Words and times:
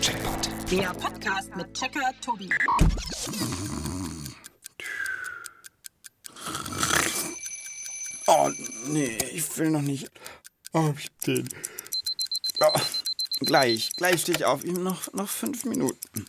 Checkpoint. 0.00 0.70
Der 0.70 0.94
Podcast 0.94 1.54
mit 1.56 1.74
Checker 1.74 2.12
Tobi. 2.20 2.48
Oh, 8.26 8.50
nee, 8.86 9.16
ich 9.32 9.56
will 9.58 9.70
noch 9.70 9.82
nicht. 9.82 10.10
Oh, 10.72 10.92
ich 10.96 11.08
den. 11.26 11.48
Oh, 12.60 12.80
gleich, 13.40 13.90
gleich 13.96 14.22
stehe 14.22 14.38
ich 14.38 14.44
auf. 14.44 14.64
Noch, 14.64 15.12
noch 15.12 15.28
fünf 15.28 15.64
Minuten. 15.64 16.26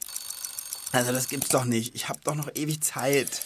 Also, 0.91 1.11
das 1.11 1.29
gibt's 1.29 1.49
doch 1.49 1.65
nicht. 1.65 1.95
Ich 1.95 2.09
hab 2.09 2.23
doch 2.23 2.35
noch 2.35 2.49
ewig 2.55 2.81
Zeit. 2.81 3.41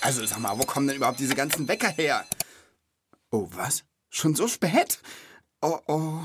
Also, 0.00 0.24
sag 0.26 0.38
mal, 0.40 0.58
wo 0.58 0.64
kommen 0.64 0.86
denn 0.88 0.96
überhaupt 0.96 1.20
diese 1.20 1.34
ganzen 1.34 1.68
Wecker 1.68 1.88
her? 1.90 2.26
Oh, 3.30 3.48
was? 3.52 3.84
Schon 4.10 4.34
so 4.34 4.48
spät? 4.48 4.98
Oh, 5.60 5.78
oh. 5.86 6.20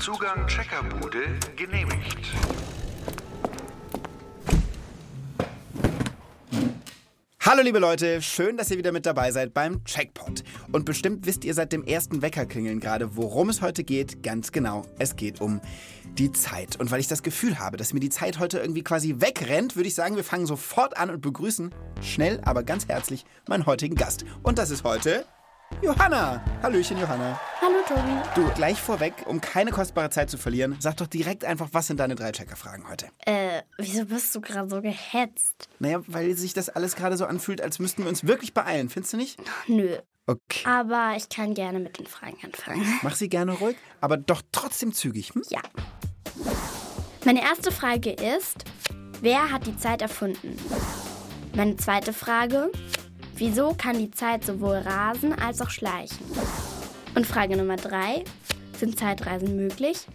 Zugang 0.00 0.46
Checkerbude 0.46 1.38
genehmigt. 1.56 2.16
Hallo 7.38 7.62
liebe 7.62 7.78
Leute, 7.78 8.22
schön, 8.22 8.56
dass 8.56 8.70
ihr 8.70 8.78
wieder 8.78 8.92
mit 8.92 9.04
dabei 9.04 9.30
seid 9.30 9.52
beim 9.52 9.84
Checkpot. 9.84 10.42
Und 10.72 10.86
bestimmt 10.86 11.26
wisst 11.26 11.44
ihr 11.44 11.52
seit 11.52 11.72
dem 11.72 11.84
ersten 11.84 12.22
Weckerklingeln 12.22 12.80
gerade, 12.80 13.14
worum 13.14 13.50
es 13.50 13.60
heute 13.60 13.84
geht. 13.84 14.22
Ganz 14.22 14.52
genau, 14.52 14.86
es 14.98 15.16
geht 15.16 15.42
um 15.42 15.60
die 16.16 16.32
Zeit. 16.32 16.76
Und 16.76 16.90
weil 16.90 17.00
ich 17.00 17.08
das 17.08 17.22
Gefühl 17.22 17.58
habe, 17.58 17.76
dass 17.76 17.92
mir 17.92 18.00
die 18.00 18.08
Zeit 18.08 18.38
heute 18.38 18.58
irgendwie 18.58 18.82
quasi 18.82 19.16
wegrennt, 19.18 19.76
würde 19.76 19.88
ich 19.88 19.94
sagen, 19.94 20.16
wir 20.16 20.24
fangen 20.24 20.46
sofort 20.46 20.96
an 20.96 21.10
und 21.10 21.20
begrüßen 21.20 21.74
schnell, 22.00 22.40
aber 22.44 22.62
ganz 22.62 22.88
herzlich 22.88 23.26
meinen 23.46 23.66
heutigen 23.66 23.96
Gast. 23.96 24.24
Und 24.42 24.58
das 24.58 24.70
ist 24.70 24.82
heute 24.82 25.26
Johanna. 25.82 26.44
Hallöchen, 26.62 26.98
Johanna. 26.98 27.40
Hallo 27.60 27.76
Tobi. 27.86 28.12
Du, 28.34 28.52
gleich 28.54 28.80
vorweg, 28.80 29.14
um 29.26 29.40
keine 29.40 29.70
kostbare 29.70 30.10
Zeit 30.10 30.28
zu 30.28 30.36
verlieren, 30.36 30.76
sag 30.78 30.96
doch 30.98 31.06
direkt 31.06 31.44
einfach, 31.44 31.68
was 31.72 31.86
sind 31.86 31.98
deine 32.00 32.14
drei 32.16 32.32
Checker-Fragen 32.32 32.88
heute? 32.88 33.06
Äh, 33.24 33.62
wieso 33.78 34.04
bist 34.04 34.34
du 34.34 34.40
gerade 34.40 34.68
so 34.68 34.82
gehetzt? 34.82 35.68
Naja, 35.78 36.00
weil 36.06 36.36
sich 36.36 36.52
das 36.52 36.68
alles 36.68 36.96
gerade 36.96 37.16
so 37.16 37.24
anfühlt, 37.24 37.62
als 37.62 37.78
müssten 37.78 38.02
wir 38.02 38.10
uns 38.10 38.26
wirklich 38.26 38.52
beeilen, 38.52 38.90
findest 38.90 39.14
du 39.14 39.16
nicht? 39.16 39.40
Nö. 39.68 39.96
Okay. 40.26 40.64
Aber 40.64 41.14
ich 41.16 41.28
kann 41.28 41.54
gerne 41.54 41.80
mit 41.80 41.98
den 41.98 42.06
Fragen 42.06 42.36
anfangen. 42.44 42.86
Mach 43.02 43.16
sie 43.16 43.28
gerne 43.28 43.52
ruhig, 43.52 43.76
aber 44.00 44.16
doch 44.16 44.42
trotzdem 44.52 44.92
zügig. 44.92 45.34
Hm? 45.34 45.42
Ja. 45.48 45.60
Meine 47.24 47.42
erste 47.42 47.72
Frage 47.72 48.10
ist, 48.12 48.64
wer 49.22 49.50
hat 49.50 49.66
die 49.66 49.76
Zeit 49.76 50.02
erfunden? 50.02 50.56
Meine 51.54 51.76
zweite 51.76 52.12
Frage, 52.12 52.70
wieso 53.40 53.74
kann 53.74 53.98
die 53.98 54.10
Zeit 54.10 54.44
sowohl 54.44 54.76
rasen 54.76 55.32
als 55.32 55.60
auch 55.60 55.70
schleichen? 55.70 56.18
Und 57.14 57.26
Frage 57.26 57.56
Nummer 57.56 57.76
drei, 57.76 58.22
sind 58.78 58.98
Zeitreisen 58.98 59.56
möglich? 59.56 60.06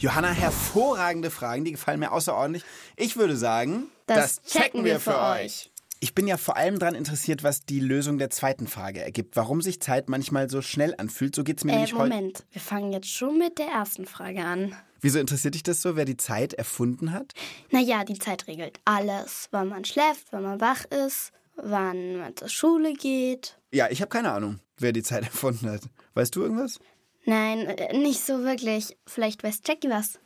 Johanna, 0.00 0.30
hervorragende 0.32 1.30
Fragen, 1.30 1.64
die 1.64 1.72
gefallen 1.72 2.00
mir 2.00 2.10
außerordentlich. 2.10 2.64
Ich 2.96 3.16
würde 3.16 3.36
sagen, 3.36 3.84
Das 4.06 4.42
checken 4.42 4.84
wir 4.84 4.98
für 4.98 5.18
euch. 5.20 5.70
Ich 6.00 6.14
bin 6.14 6.26
ja 6.26 6.36
vor 6.36 6.56
allem 6.56 6.78
daran 6.78 6.94
interessiert, 6.94 7.42
was 7.44 7.64
die 7.64 7.80
Lösung 7.80 8.18
der 8.18 8.28
zweiten 8.28 8.66
Frage 8.66 9.00
ergibt. 9.00 9.36
Warum 9.36 9.62
sich 9.62 9.80
Zeit 9.80 10.08
manchmal 10.08 10.50
so 10.50 10.60
schnell 10.60 10.94
anfühlt. 10.98 11.34
So 11.34 11.44
geht's 11.44 11.64
mir 11.64 11.72
Äh, 11.72 11.74
nämlich 11.76 11.94
heute. 11.94 12.14
Moment, 12.14 12.44
wir 12.50 12.60
fangen 12.60 12.92
jetzt 12.92 13.08
schon 13.08 13.38
mit 13.38 13.58
der 13.58 13.68
ersten 13.68 14.04
Frage 14.04 14.44
an. 14.44 14.74
Wieso 15.00 15.18
interessiert 15.18 15.54
dich 15.54 15.62
das 15.62 15.80
so, 15.80 15.96
wer 15.96 16.04
die 16.04 16.16
Zeit 16.16 16.54
erfunden 16.54 17.12
hat? 17.12 17.32
Naja, 17.70 18.04
die 18.04 18.18
Zeit 18.18 18.46
regelt 18.48 18.80
alles. 18.84 19.48
Wann 19.50 19.68
man 19.68 19.84
schläft, 19.84 20.26
wann 20.30 20.42
man 20.42 20.60
wach 20.60 20.84
ist, 20.86 21.30
wann 21.56 22.18
man 22.18 22.36
zur 22.36 22.48
Schule 22.48 22.92
geht. 22.92 23.58
Ja, 23.70 23.88
ich 23.90 24.00
habe 24.00 24.08
keine 24.08 24.32
Ahnung, 24.32 24.60
wer 24.78 24.92
die 24.92 25.02
Zeit 25.02 25.24
erfunden 25.24 25.70
hat. 25.70 25.82
Weißt 26.14 26.34
du 26.36 26.42
irgendwas? 26.42 26.80
Nein, 27.24 27.60
äh, 27.60 27.96
nicht 27.96 28.20
so 28.20 28.42
wirklich. 28.44 28.96
Vielleicht 29.06 29.42
weiß 29.42 29.60
Jackie 29.66 29.90
was. 29.90 30.18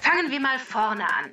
Fangen 0.00 0.30
wir 0.30 0.40
mal 0.40 0.58
vorne 0.58 1.04
an. 1.04 1.30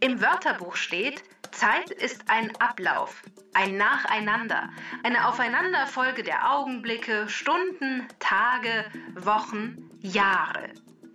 Im 0.00 0.20
Wörterbuch 0.20 0.76
steht, 0.76 1.22
Zeit 1.52 1.90
ist 1.90 2.22
ein 2.28 2.54
Ablauf, 2.56 3.22
ein 3.54 3.76
Nacheinander, 3.76 4.70
eine 5.02 5.28
Aufeinanderfolge 5.28 6.22
der 6.22 6.50
Augenblicke, 6.52 7.28
Stunden, 7.28 8.06
Tage, 8.18 8.86
Wochen, 9.14 9.90
Jahre. 10.00 10.70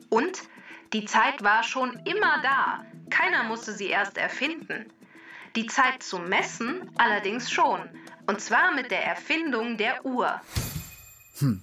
Und 0.09 0.43
die 0.93 1.05
Zeit 1.05 1.41
war 1.43 1.63
schon 1.63 1.99
immer 2.05 2.41
da. 2.43 2.85
Keiner 3.09 3.43
musste 3.43 3.73
sie 3.73 3.87
erst 3.87 4.17
erfinden. 4.17 4.91
Die 5.55 5.67
Zeit 5.67 6.03
zu 6.03 6.19
messen 6.19 6.91
allerdings 6.97 7.49
schon. 7.49 7.79
Und 8.27 8.41
zwar 8.41 8.73
mit 8.73 8.91
der 8.91 9.05
Erfindung 9.05 9.77
der 9.77 10.05
Uhr. 10.05 10.41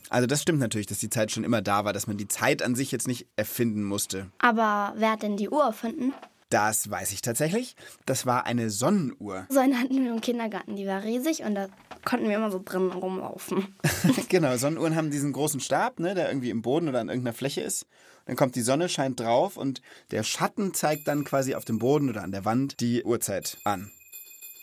Also 0.09 0.27
das 0.27 0.43
stimmt 0.43 0.61
natürlich, 0.61 0.87
dass 0.87 0.99
die 0.99 1.11
Zeit 1.11 1.31
schon 1.31 1.45
immer 1.45 1.61
da 1.61 1.85
war, 1.85 1.93
dass 1.93 2.07
man 2.07 2.17
die 2.17 2.29
Zeit 2.29 2.63
an 2.63 2.75
sich 2.75 2.91
jetzt 2.91 3.07
nicht 3.07 3.27
erfinden 3.37 3.85
musste. 3.85 4.31
Aber 4.39 4.95
wer 4.97 5.13
hat 5.13 5.23
denn 5.23 5.37
die 5.37 5.51
Uhr 5.51 5.65
erfunden? 5.65 6.15
Das 6.49 6.91
weiß 6.91 7.13
ich 7.13 7.23
tatsächlich. 7.23 7.77
Das 8.05 8.27
war 8.27 8.47
eine 8.47 8.71
Sonnenuhr. 8.71 9.47
So 9.49 9.61
eine 9.61 9.79
hatten 9.79 10.05
wir 10.05 10.13
im 10.13 10.21
Kindergarten. 10.21 10.77
Die 10.77 10.87
war 10.87 11.03
riesig 11.03 11.43
und 11.43 11.55
da 11.55 11.69
konnten 12.05 12.29
wir 12.29 12.37
immer 12.37 12.51
so 12.51 12.61
drin 12.65 12.91
rumlaufen. 12.91 13.75
genau, 14.29 14.57
Sonnenuhren 14.57 14.97
haben 14.97 15.11
diesen 15.11 15.33
großen 15.33 15.61
Stab, 15.61 16.01
ne, 16.01 16.15
der 16.15 16.29
irgendwie 16.29 16.51
im 16.51 16.63
Boden 16.63 16.89
oder 16.89 17.01
an 17.01 17.09
irgendeiner 17.09 17.35
Fläche 17.35 17.61
ist. 17.61 17.87
Dann 18.27 18.37
kommt 18.37 18.55
die 18.55 18.63
Sonne, 18.63 18.89
scheint 18.89 19.21
drauf 19.21 19.57
und 19.57 19.83
der 20.11 20.23
Schatten 20.23 20.75
zeigt 20.75 21.09
dann 21.09 21.25
quasi 21.25 21.55
auf 21.55 21.65
dem 21.65 21.79
Boden 21.79 22.09
oder 22.09 22.23
an 22.23 22.33
der 22.33 22.45
Wand 22.45 22.81
die 22.81 23.03
Uhrzeit 23.03 23.59
an. 23.65 23.91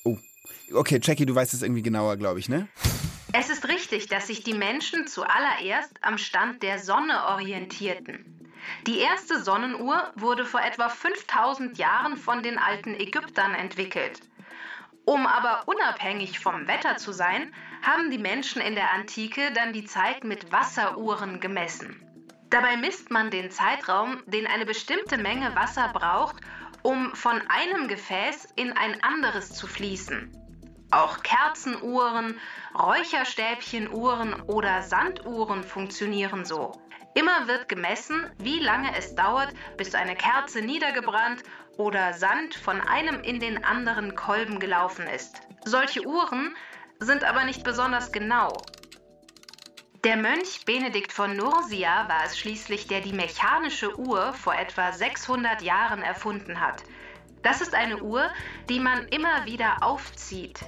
Oh. 0.03 0.17
Okay, 0.73 0.99
Jackie, 1.01 1.25
du 1.25 1.35
weißt 1.35 1.53
es 1.53 1.61
irgendwie 1.61 1.81
genauer, 1.81 2.17
glaube 2.17 2.39
ich, 2.39 2.47
ne? 2.47 2.67
Es 3.33 3.49
ist 3.49 3.67
richtig, 3.67 4.07
dass 4.07 4.27
sich 4.27 4.43
die 4.43 4.53
Menschen 4.53 5.07
zuallererst 5.07 5.93
am 6.01 6.17
Stand 6.17 6.63
der 6.63 6.79
Sonne 6.79 7.25
orientierten. 7.27 8.39
Die 8.87 8.99
erste 8.99 9.41
Sonnenuhr 9.41 10.11
wurde 10.15 10.45
vor 10.45 10.61
etwa 10.61 10.89
5000 10.89 11.77
Jahren 11.77 12.17
von 12.17 12.43
den 12.43 12.57
alten 12.57 12.93
Ägyptern 12.95 13.53
entwickelt. 13.53 14.21
Um 15.09 15.25
aber 15.25 15.63
unabhängig 15.65 16.37
vom 16.37 16.67
Wetter 16.67 16.97
zu 16.97 17.11
sein, 17.11 17.51
haben 17.81 18.11
die 18.11 18.19
Menschen 18.19 18.61
in 18.61 18.75
der 18.75 18.93
Antike 18.93 19.51
dann 19.53 19.73
die 19.73 19.85
Zeit 19.85 20.23
mit 20.23 20.51
Wasseruhren 20.51 21.39
gemessen. 21.39 21.99
Dabei 22.51 22.77
misst 22.77 23.09
man 23.09 23.31
den 23.31 23.49
Zeitraum, 23.49 24.21
den 24.27 24.45
eine 24.45 24.67
bestimmte 24.67 25.17
Menge 25.17 25.55
Wasser 25.55 25.89
braucht, 25.93 26.35
um 26.83 27.15
von 27.15 27.41
einem 27.49 27.87
Gefäß 27.87 28.49
in 28.55 28.71
ein 28.73 29.03
anderes 29.03 29.51
zu 29.51 29.65
fließen. 29.65 30.31
Auch 30.91 31.23
Kerzenuhren, 31.23 32.39
Räucherstäbchenuhren 32.77 34.39
oder 34.43 34.83
Sanduhren 34.83 35.63
funktionieren 35.63 36.45
so. 36.45 36.79
Immer 37.13 37.47
wird 37.47 37.69
gemessen, 37.69 38.29
wie 38.37 38.59
lange 38.59 38.95
es 38.97 39.15
dauert, 39.15 39.49
bis 39.77 39.95
eine 39.95 40.15
Kerze 40.15 40.61
niedergebrannt 40.61 41.43
oder 41.77 42.13
Sand 42.13 42.55
von 42.55 42.81
einem 42.81 43.21
in 43.21 43.39
den 43.39 43.63
anderen 43.63 44.15
Kolben 44.15 44.59
gelaufen 44.59 45.07
ist. 45.07 45.41
Solche 45.65 46.05
Uhren 46.05 46.55
sind 46.99 47.23
aber 47.23 47.45
nicht 47.45 47.63
besonders 47.63 48.11
genau. 48.11 48.57
Der 50.03 50.15
Mönch 50.15 50.63
Benedikt 50.65 51.11
von 51.11 51.35
Nursia 51.35 52.07
war 52.07 52.23
es 52.25 52.37
schließlich, 52.37 52.87
der 52.87 53.01
die 53.01 53.11
mechanische 53.11 53.99
Uhr 53.99 54.31
vor 54.33 54.55
etwa 54.55 54.93
600 54.93 55.61
Jahren 55.61 56.01
erfunden 56.01 56.61
hat. 56.61 56.83
Das 57.41 57.59
ist 57.59 57.73
eine 57.73 58.01
Uhr, 58.01 58.29
die 58.69 58.79
man 58.79 59.07
immer 59.09 59.45
wieder 59.45 59.77
aufzieht. 59.81 60.61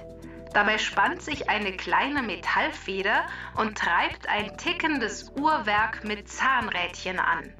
Dabei 0.54 0.76
spannt 0.76 1.22
sich 1.22 1.48
eine 1.48 1.76
kleine 1.76 2.22
Metallfeder 2.22 3.26
und 3.56 3.78
treibt 3.78 4.28
ein 4.28 4.56
tickendes 4.58 5.30
Uhrwerk 5.30 6.04
mit 6.04 6.28
Zahnrädchen 6.28 7.18
an. 7.18 7.54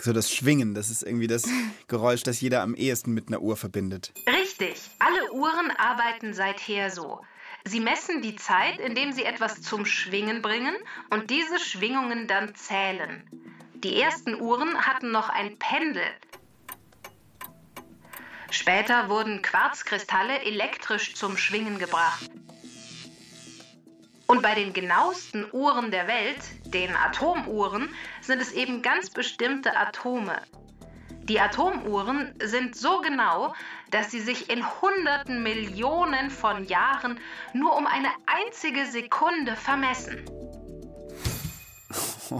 So 0.00 0.12
das 0.12 0.32
Schwingen, 0.32 0.74
das 0.74 0.90
ist 0.90 1.02
irgendwie 1.02 1.28
das 1.28 1.44
Geräusch, 1.86 2.22
das 2.22 2.40
jeder 2.40 2.62
am 2.62 2.74
ehesten 2.74 3.12
mit 3.12 3.28
einer 3.28 3.40
Uhr 3.40 3.56
verbindet. 3.56 4.12
Richtig, 4.26 4.74
alle 4.98 5.32
Uhren 5.32 5.70
arbeiten 5.70 6.34
seither 6.34 6.90
so. 6.90 7.20
Sie 7.64 7.78
messen 7.78 8.22
die 8.22 8.34
Zeit, 8.34 8.80
indem 8.80 9.12
sie 9.12 9.24
etwas 9.24 9.62
zum 9.62 9.86
Schwingen 9.86 10.42
bringen 10.42 10.74
und 11.10 11.30
diese 11.30 11.60
Schwingungen 11.60 12.26
dann 12.26 12.54
zählen. 12.56 13.28
Die 13.74 14.00
ersten 14.00 14.40
Uhren 14.40 14.76
hatten 14.86 15.12
noch 15.12 15.28
ein 15.28 15.58
Pendel. 15.58 16.02
Später 18.52 19.08
wurden 19.08 19.40
Quarzkristalle 19.40 20.42
elektrisch 20.42 21.14
zum 21.14 21.38
Schwingen 21.38 21.78
gebracht. 21.78 22.30
Und 24.26 24.42
bei 24.42 24.54
den 24.54 24.74
genauesten 24.74 25.46
Uhren 25.52 25.90
der 25.90 26.06
Welt, 26.06 26.38
den 26.66 26.94
Atomuhren, 26.94 27.88
sind 28.20 28.42
es 28.42 28.52
eben 28.52 28.82
ganz 28.82 29.08
bestimmte 29.08 29.74
Atome. 29.74 30.42
Die 31.24 31.40
Atomuhren 31.40 32.34
sind 32.42 32.76
so 32.76 33.00
genau, 33.00 33.54
dass 33.90 34.10
sie 34.10 34.20
sich 34.20 34.50
in 34.50 34.62
hunderten 34.82 35.42
Millionen 35.42 36.30
von 36.30 36.66
Jahren 36.66 37.18
nur 37.54 37.74
um 37.74 37.86
eine 37.86 38.10
einzige 38.26 38.84
Sekunde 38.84 39.56
vermessen. 39.56 40.26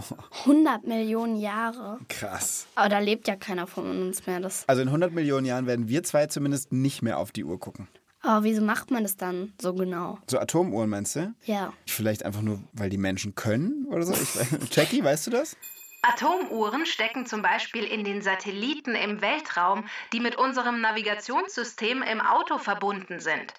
100 0.41 0.85
Millionen 0.87 1.35
Jahre. 1.37 1.99
Krass. 2.09 2.67
Aber 2.75 2.89
da 2.89 2.99
lebt 2.99 3.27
ja 3.27 3.35
keiner 3.35 3.67
von 3.67 3.89
uns 3.89 4.25
mehr. 4.27 4.39
Das. 4.39 4.67
Also 4.67 4.81
in 4.81 4.87
100 4.87 5.11
Millionen 5.13 5.45
Jahren 5.45 5.67
werden 5.67 5.87
wir 5.87 6.03
zwei 6.03 6.27
zumindest 6.27 6.71
nicht 6.71 7.01
mehr 7.01 7.17
auf 7.19 7.31
die 7.31 7.43
Uhr 7.43 7.59
gucken. 7.59 7.87
Aber 8.21 8.43
wieso 8.45 8.61
macht 8.61 8.89
man 8.89 9.03
das 9.03 9.17
dann 9.17 9.51
so 9.61 9.73
genau? 9.73 10.17
So 10.27 10.39
Atomuhren 10.39 10.89
meinst 10.89 11.15
du? 11.17 11.33
Ja. 11.45 11.73
Vielleicht 11.85 12.23
einfach 12.23 12.41
nur, 12.41 12.61
weil 12.71 12.89
die 12.89 12.97
Menschen 12.97 13.35
können 13.35 13.85
oder 13.89 14.03
so? 14.03 14.13
Ich, 14.13 14.19
weiß- 14.29 14.67
Jackie, 14.71 15.03
weißt 15.03 15.27
du 15.27 15.31
das? 15.31 15.57
Atomuhren 16.03 16.85
stecken 16.85 17.25
zum 17.25 17.41
Beispiel 17.41 17.83
in 17.85 18.03
den 18.03 18.21
Satelliten 18.21 18.95
im 18.95 19.21
Weltraum, 19.21 19.85
die 20.11 20.19
mit 20.19 20.35
unserem 20.37 20.81
Navigationssystem 20.81 22.01
im 22.01 22.19
Auto 22.21 22.57
verbunden 22.57 23.19
sind. 23.19 23.53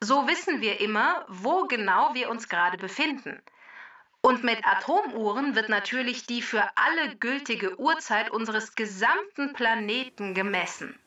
So 0.00 0.26
wissen 0.26 0.60
wir 0.60 0.80
immer, 0.80 1.24
wo 1.28 1.62
genau 1.66 2.10
wir 2.14 2.30
uns 2.30 2.48
gerade 2.48 2.76
befinden. 2.78 3.40
Und 4.24 4.42
mit 4.42 4.64
Atomuhren 4.64 5.54
wird 5.54 5.68
natürlich 5.68 6.24
die 6.24 6.40
für 6.40 6.62
alle 6.76 7.14
gültige 7.16 7.78
Uhrzeit 7.78 8.30
unseres 8.30 8.74
gesamten 8.74 9.52
Planeten 9.52 10.32
gemessen. 10.32 10.98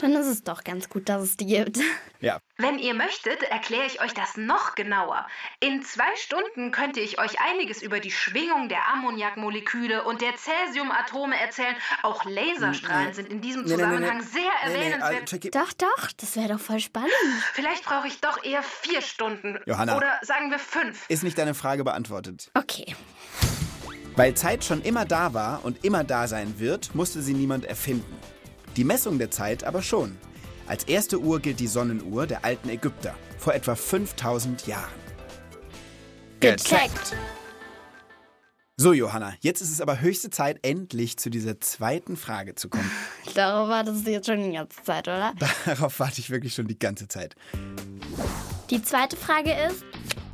Dann 0.00 0.14
ist 0.14 0.26
es 0.26 0.42
doch 0.42 0.64
ganz 0.64 0.88
gut, 0.88 1.08
dass 1.08 1.22
es 1.22 1.36
die 1.36 1.46
gibt. 1.46 1.78
Ja. 2.20 2.40
Wenn 2.56 2.78
ihr 2.78 2.94
möchtet, 2.94 3.42
erkläre 3.42 3.84
ich 3.86 4.00
euch 4.00 4.14
das 4.14 4.36
noch 4.36 4.76
genauer. 4.76 5.26
In 5.58 5.82
zwei 5.82 6.14
Stunden 6.14 6.70
könnte 6.70 7.00
ich 7.00 7.18
euch 7.18 7.40
einiges 7.40 7.82
über 7.82 7.98
die 7.98 8.12
Schwingung 8.12 8.68
der 8.68 8.86
Ammoniakmoleküle 8.92 10.04
und 10.04 10.20
der 10.20 10.34
Cäsiumatome 10.36 11.36
erzählen. 11.40 11.74
Auch 12.04 12.24
Laserstrahlen 12.24 13.12
sind 13.12 13.28
in 13.32 13.40
diesem 13.40 13.62
Nee, 13.64 13.70
nee, 13.70 13.76
nee, 13.76 13.82
Zusammenhang 13.82 14.18
nee. 14.18 14.22
sehr 14.24 14.42
Nee, 14.42 14.68
nee, 14.68 14.74
erwähnenswert. 14.90 15.32
also, 15.32 15.48
Doch, 15.50 15.72
doch, 15.72 16.12
das 16.12 16.36
wäre 16.36 16.48
doch 16.50 16.60
voll 16.60 16.78
spannend. 16.78 17.10
Vielleicht 17.54 17.84
brauche 17.86 18.06
ich 18.06 18.20
doch 18.20 18.44
eher 18.44 18.62
vier 18.62 19.02
Stunden. 19.02 19.58
Johanna. 19.66 19.96
Oder 19.96 20.20
sagen 20.22 20.52
wir 20.52 20.60
fünf. 20.60 21.06
ist 21.10 21.24
nicht 21.24 21.36
deine 21.36 21.54
Frage 21.54 21.82
beantwortet. 21.82 22.52
Okay. 22.54 22.94
Weil 24.14 24.34
Zeit 24.34 24.62
schon 24.62 24.80
immer 24.82 25.04
da 25.04 25.34
war 25.34 25.64
und 25.64 25.84
immer 25.84 26.04
da 26.04 26.28
sein 26.28 26.60
wird, 26.60 26.94
musste 26.94 27.20
sie 27.20 27.34
niemand 27.34 27.64
erfinden. 27.64 28.16
Die 28.76 28.84
Messung 28.84 29.18
der 29.18 29.32
Zeit 29.32 29.64
aber 29.64 29.82
schon. 29.82 30.16
Als 30.66 30.84
erste 30.84 31.20
Uhr 31.20 31.40
gilt 31.40 31.60
die 31.60 31.66
Sonnenuhr 31.66 32.26
der 32.26 32.44
alten 32.44 32.70
Ägypter, 32.70 33.14
vor 33.38 33.54
etwa 33.54 33.74
5000 33.74 34.66
Jahren. 34.66 34.92
Gecheckt. 36.40 37.14
So, 38.76 38.92
Johanna, 38.92 39.34
jetzt 39.40 39.60
ist 39.60 39.70
es 39.70 39.80
aber 39.80 40.00
höchste 40.00 40.30
Zeit, 40.30 40.58
endlich 40.62 41.16
zu 41.16 41.30
dieser 41.30 41.60
zweiten 41.60 42.16
Frage 42.16 42.54
zu 42.54 42.68
kommen. 42.68 42.90
Darauf 43.34 43.68
wartest 43.68 44.06
du 44.06 44.10
jetzt 44.10 44.26
schon 44.26 44.42
die 44.42 44.52
ganze 44.52 44.82
Zeit, 44.82 45.06
oder? 45.06 45.34
Darauf 45.66 46.00
warte 46.00 46.20
ich 46.20 46.30
wirklich 46.30 46.54
schon 46.54 46.66
die 46.66 46.78
ganze 46.78 47.08
Zeit. 47.08 47.36
Die 48.70 48.82
zweite 48.82 49.16
Frage 49.16 49.52
ist, 49.68 49.84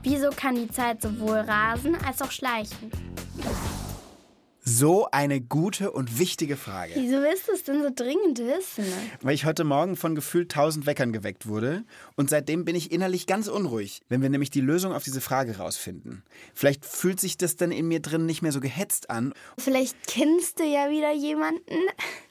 wieso 0.05 0.31
kann 0.31 0.55
die 0.55 0.69
Zeit 0.69 1.03
sowohl 1.03 1.39
rasen 1.39 1.97
als 2.07 2.23
auch 2.23 2.31
schleichen? 2.31 2.91
So 4.63 5.09
eine 5.11 5.41
gute 5.41 5.91
und 5.91 6.19
wichtige 6.19 6.57
Frage. 6.57 6.93
Wieso 6.95 7.17
willst 7.23 7.49
du 7.49 7.53
es 7.53 7.65
denn 7.65 7.83
so 7.83 7.89
dringend 7.95 8.39
wissen? 8.39 8.85
Weil 9.23 9.35
ich 9.35 9.47
heute 9.47 9.65
Morgen 9.65 9.97
von 9.97 10.15
gefühlt 10.15 10.53
1000 10.53 10.85
Weckern 10.85 11.13
geweckt 11.13 11.47
wurde 11.47 11.85
und 12.17 12.29
seitdem 12.29 12.67
bin 12.67 12.77
ich 12.77 12.93
innerlich 12.93 13.27
ganz 13.27 13.49
unruhig, 13.49 14.03
wenn 14.11 14.21
wir 14.21 14.29
nämlich 14.29 14.51
die 14.51 14.61
Lösung 14.61 14.93
auf 14.93 15.03
diese 15.03 15.23
Frage 15.23 15.57
rausfinden. 15.57 16.25
Vielleicht 16.55 16.85
fühlt 16.85 17.21
sich 17.21 17.39
das 17.39 17.57
dann 17.57 17.73
in 17.73 17.89
mir 17.89 18.01
drin 18.01 18.27
nicht 18.27 18.43
mehr 18.43 18.53
so 18.53 18.61
gehetzt 18.61 19.09
an. 19.09 19.33
Vielleicht 19.57 19.97
kennst 20.07 20.61
du 20.61 20.65
ja 20.65 20.91
wieder 20.91 21.13
jemanden. 21.13 21.77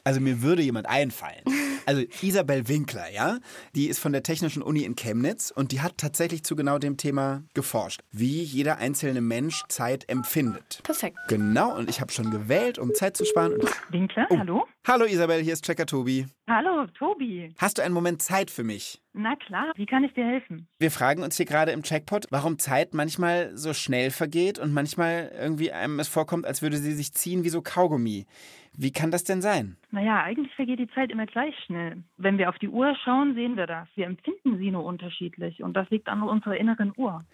Also 0.04 0.22
mir 0.22 0.42
würde 0.42 0.62
jemand 0.62 0.88
einfallen. 0.88 1.44
Also 1.86 2.04
Isabel 2.22 2.68
Winkler, 2.68 3.10
ja, 3.12 3.40
die 3.76 3.88
ist 3.88 4.00
von 4.00 4.12
der 4.12 4.22
Technischen 4.22 4.62
Uni 4.62 4.84
in 4.84 4.96
Chemnitz 4.96 5.52
und 5.52 5.72
die 5.72 5.81
hat 5.81 5.98
tatsächlich 5.98 6.44
zu 6.44 6.56
genau 6.56 6.78
dem 6.78 6.98
Thema 6.98 7.44
geforscht, 7.54 8.02
wie 8.12 8.44
jeder 8.44 8.78
einzelne 8.78 9.22
Mensch 9.22 9.64
Zeit 9.70 10.08
empfindet. 10.08 10.81
Perfekt. 10.84 11.18
Genau, 11.28 11.76
und 11.76 11.90
ich 11.90 12.02
habe 12.02 12.12
schon 12.12 12.19
gewählt, 12.24 12.77
um 12.80 12.94
Zeit 12.94 13.16
zu 13.16 13.25
sparen. 13.25 13.54
Winkler, 13.89 14.27
Oh. 14.30 14.38
hallo? 14.38 14.68
Hallo 14.88 15.06
Isabel, 15.06 15.42
hier 15.42 15.54
ist 15.54 15.66
Checker 15.66 15.86
Tobi. 15.86 16.25
Hallo, 16.50 16.86
Tobi. 16.98 17.54
Hast 17.57 17.77
du 17.77 17.81
einen 17.83 17.94
Moment 17.94 18.21
Zeit 18.21 18.51
für 18.51 18.63
mich? 18.63 19.01
Na 19.13 19.36
klar, 19.36 19.71
wie 19.75 19.86
kann 19.86 20.04
ich 20.04 20.13
dir 20.13 20.25
helfen? 20.25 20.68
Wir 20.80 20.92
fragen 20.92 21.24
uns 21.24 21.38
hier 21.38 21.45
gerade 21.45 21.71
im 21.71 21.83
Checkpot, 21.83 22.25
warum 22.31 22.60
Zeit 22.60 22.94
manchmal 22.94 23.56
so 23.56 23.74
schnell 23.74 24.12
vergeht 24.12 24.60
und 24.60 24.74
manchmal 24.74 25.31
irgendwie 25.39 25.71
einem 25.71 26.00
es 26.00 26.07
vorkommt, 26.07 26.45
als 26.45 26.62
würde 26.62 26.77
sie 26.77 26.94
sich 26.94 27.13
ziehen 27.13 27.44
wie 27.44 27.50
so 27.50 27.62
Kaugummi. 27.62 28.25
Wie 28.77 28.92
kann 28.92 29.12
das 29.12 29.24
denn 29.24 29.42
sein? 29.42 29.77
Naja, 29.92 30.24
eigentlich 30.24 30.54
vergeht 30.56 30.80
die 30.80 30.89
Zeit 30.89 31.12
immer 31.12 31.25
gleich 31.25 31.56
schnell. 31.66 32.04
Wenn 32.18 32.38
wir 32.38 32.50
auf 32.50 32.57
die 32.60 32.69
Uhr 32.69 32.95
schauen, 33.04 33.33
sehen 33.36 33.57
wir 33.57 33.68
das. 33.68 33.88
Wir 33.95 34.06
empfinden 34.06 34.57
sie 34.57 34.71
nur 34.71 34.86
unterschiedlich 34.86 35.62
und 35.63 35.74
das 35.74 35.89
liegt 35.89 36.07
an 36.07 36.21
unserer 36.24 36.56
inneren 36.57 36.94
Uhr. 36.95 37.25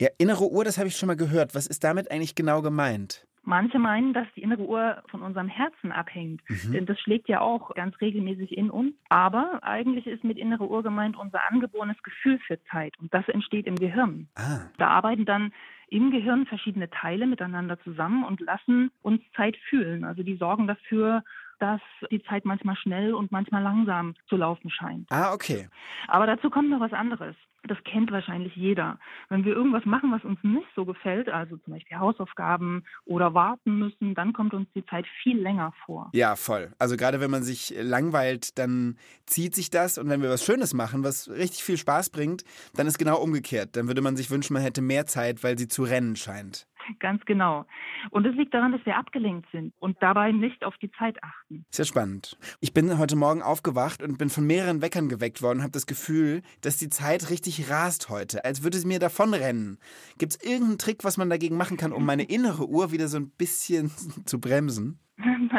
Ja, 0.00 0.08
innere 0.18 0.50
Uhr, 0.50 0.64
das 0.64 0.78
habe 0.78 0.88
ich 0.88 0.96
schon 0.96 1.06
mal 1.08 1.16
gehört. 1.16 1.54
Was 1.54 1.66
ist 1.66 1.84
damit 1.84 2.10
eigentlich 2.10 2.34
genau 2.34 2.62
gemeint? 2.62 3.26
Manche 3.44 3.78
meinen, 3.78 4.12
dass 4.12 4.26
die 4.36 4.42
innere 4.42 4.62
Uhr 4.62 5.02
von 5.10 5.22
unserem 5.22 5.48
Herzen 5.48 5.90
abhängt. 5.92 6.40
Denn 6.72 6.86
das 6.86 7.00
schlägt 7.00 7.28
ja 7.28 7.40
auch 7.40 7.74
ganz 7.74 8.00
regelmäßig 8.00 8.56
in 8.56 8.70
uns. 8.70 8.94
Aber 9.08 9.58
eigentlich 9.62 10.06
ist 10.06 10.22
mit 10.22 10.38
innere 10.38 10.68
Uhr 10.68 10.82
gemeint 10.82 11.16
unser 11.16 11.40
angeborenes 11.50 12.00
Gefühl 12.02 12.38
für 12.46 12.62
Zeit. 12.70 12.96
Und 13.00 13.12
das 13.12 13.28
entsteht 13.28 13.66
im 13.66 13.76
Gehirn. 13.76 14.28
Ah, 14.36 14.60
Da 14.78 14.88
arbeiten 14.88 15.24
dann 15.24 15.52
im 15.88 16.10
Gehirn 16.10 16.46
verschiedene 16.46 16.88
Teile 16.88 17.26
miteinander 17.26 17.78
zusammen 17.80 18.24
und 18.24 18.40
lassen 18.40 18.90
uns 19.02 19.20
Zeit 19.36 19.56
fühlen. 19.68 20.04
Also 20.04 20.22
die 20.22 20.36
sorgen 20.36 20.66
dafür, 20.66 21.22
dass 21.58 21.80
die 22.10 22.22
Zeit 22.22 22.44
manchmal 22.44 22.76
schnell 22.76 23.12
und 23.12 23.30
manchmal 23.30 23.62
langsam 23.62 24.14
zu 24.26 24.36
laufen 24.36 24.70
scheint. 24.70 25.06
ah, 25.10 25.32
okay. 25.34 25.68
Aber 26.08 26.26
dazu 26.26 26.48
kommt 26.48 26.70
noch 26.70 26.80
was 26.80 26.92
anderes. 26.92 27.36
Das 27.68 27.78
kennt 27.84 28.10
wahrscheinlich 28.10 28.56
jeder. 28.56 28.98
Wenn 29.28 29.44
wir 29.44 29.54
irgendwas 29.54 29.84
machen, 29.84 30.10
was 30.10 30.24
uns 30.24 30.38
nicht 30.42 30.66
so 30.74 30.84
gefällt, 30.84 31.28
also 31.28 31.56
zum 31.58 31.74
Beispiel 31.74 31.98
Hausaufgaben 31.98 32.84
oder 33.04 33.34
warten 33.34 33.78
müssen, 33.78 34.14
dann 34.14 34.32
kommt 34.32 34.52
uns 34.52 34.68
die 34.74 34.84
Zeit 34.86 35.06
viel 35.22 35.40
länger 35.40 35.72
vor. 35.86 36.10
Ja, 36.12 36.34
voll. 36.34 36.72
Also 36.78 36.96
gerade 36.96 37.20
wenn 37.20 37.30
man 37.30 37.44
sich 37.44 37.72
langweilt, 37.80 38.58
dann 38.58 38.96
zieht 39.26 39.54
sich 39.54 39.70
das 39.70 39.96
und 39.96 40.08
wenn 40.08 40.22
wir 40.22 40.30
was 40.30 40.44
Schönes 40.44 40.74
machen, 40.74 41.04
was 41.04 41.30
richtig 41.30 41.62
viel 41.62 41.76
Spaß 41.76 42.10
bringt, 42.10 42.42
dann 42.74 42.86
ist 42.86 42.98
genau 42.98 43.20
umgekehrt. 43.20 43.76
Dann 43.76 43.86
würde 43.86 44.02
man 44.02 44.16
sich 44.16 44.30
wünschen, 44.30 44.54
man 44.54 44.62
hätte 44.62 44.82
mehr 44.82 45.06
Zeit, 45.06 45.44
weil 45.44 45.56
sie 45.56 45.68
zu 45.68 45.84
rennen 45.84 46.16
scheint. 46.16 46.66
Ganz 46.98 47.24
genau. 47.24 47.66
Und 48.10 48.26
es 48.26 48.34
liegt 48.34 48.54
daran, 48.54 48.72
dass 48.72 48.84
wir 48.84 48.96
abgelenkt 48.96 49.48
sind 49.52 49.74
und 49.78 49.96
dabei 50.00 50.32
nicht 50.32 50.64
auf 50.64 50.76
die 50.78 50.90
Zeit 50.92 51.22
achten. 51.22 51.64
Ja 51.72 51.84
spannend. 51.84 52.36
Ich 52.60 52.72
bin 52.72 52.98
heute 52.98 53.16
Morgen 53.16 53.42
aufgewacht 53.42 54.02
und 54.02 54.18
bin 54.18 54.30
von 54.30 54.46
mehreren 54.46 54.82
Weckern 54.82 55.08
geweckt 55.08 55.42
worden 55.42 55.58
und 55.58 55.62
habe 55.62 55.72
das 55.72 55.86
Gefühl, 55.86 56.42
dass 56.60 56.76
die 56.76 56.88
Zeit 56.88 57.30
richtig 57.30 57.70
rast 57.70 58.08
heute, 58.08 58.44
als 58.44 58.62
würde 58.62 58.78
sie 58.78 58.86
mir 58.86 58.98
davonrennen. 58.98 59.78
Gibt 60.18 60.32
es 60.32 60.42
irgendeinen 60.42 60.78
Trick, 60.78 61.04
was 61.04 61.16
man 61.16 61.30
dagegen 61.30 61.56
machen 61.56 61.76
kann, 61.76 61.92
um 61.92 62.04
meine 62.04 62.24
innere 62.28 62.66
Uhr 62.66 62.92
wieder 62.92 63.08
so 63.08 63.18
ein 63.18 63.30
bisschen 63.30 63.90
zu 64.26 64.40
bremsen? 64.40 64.98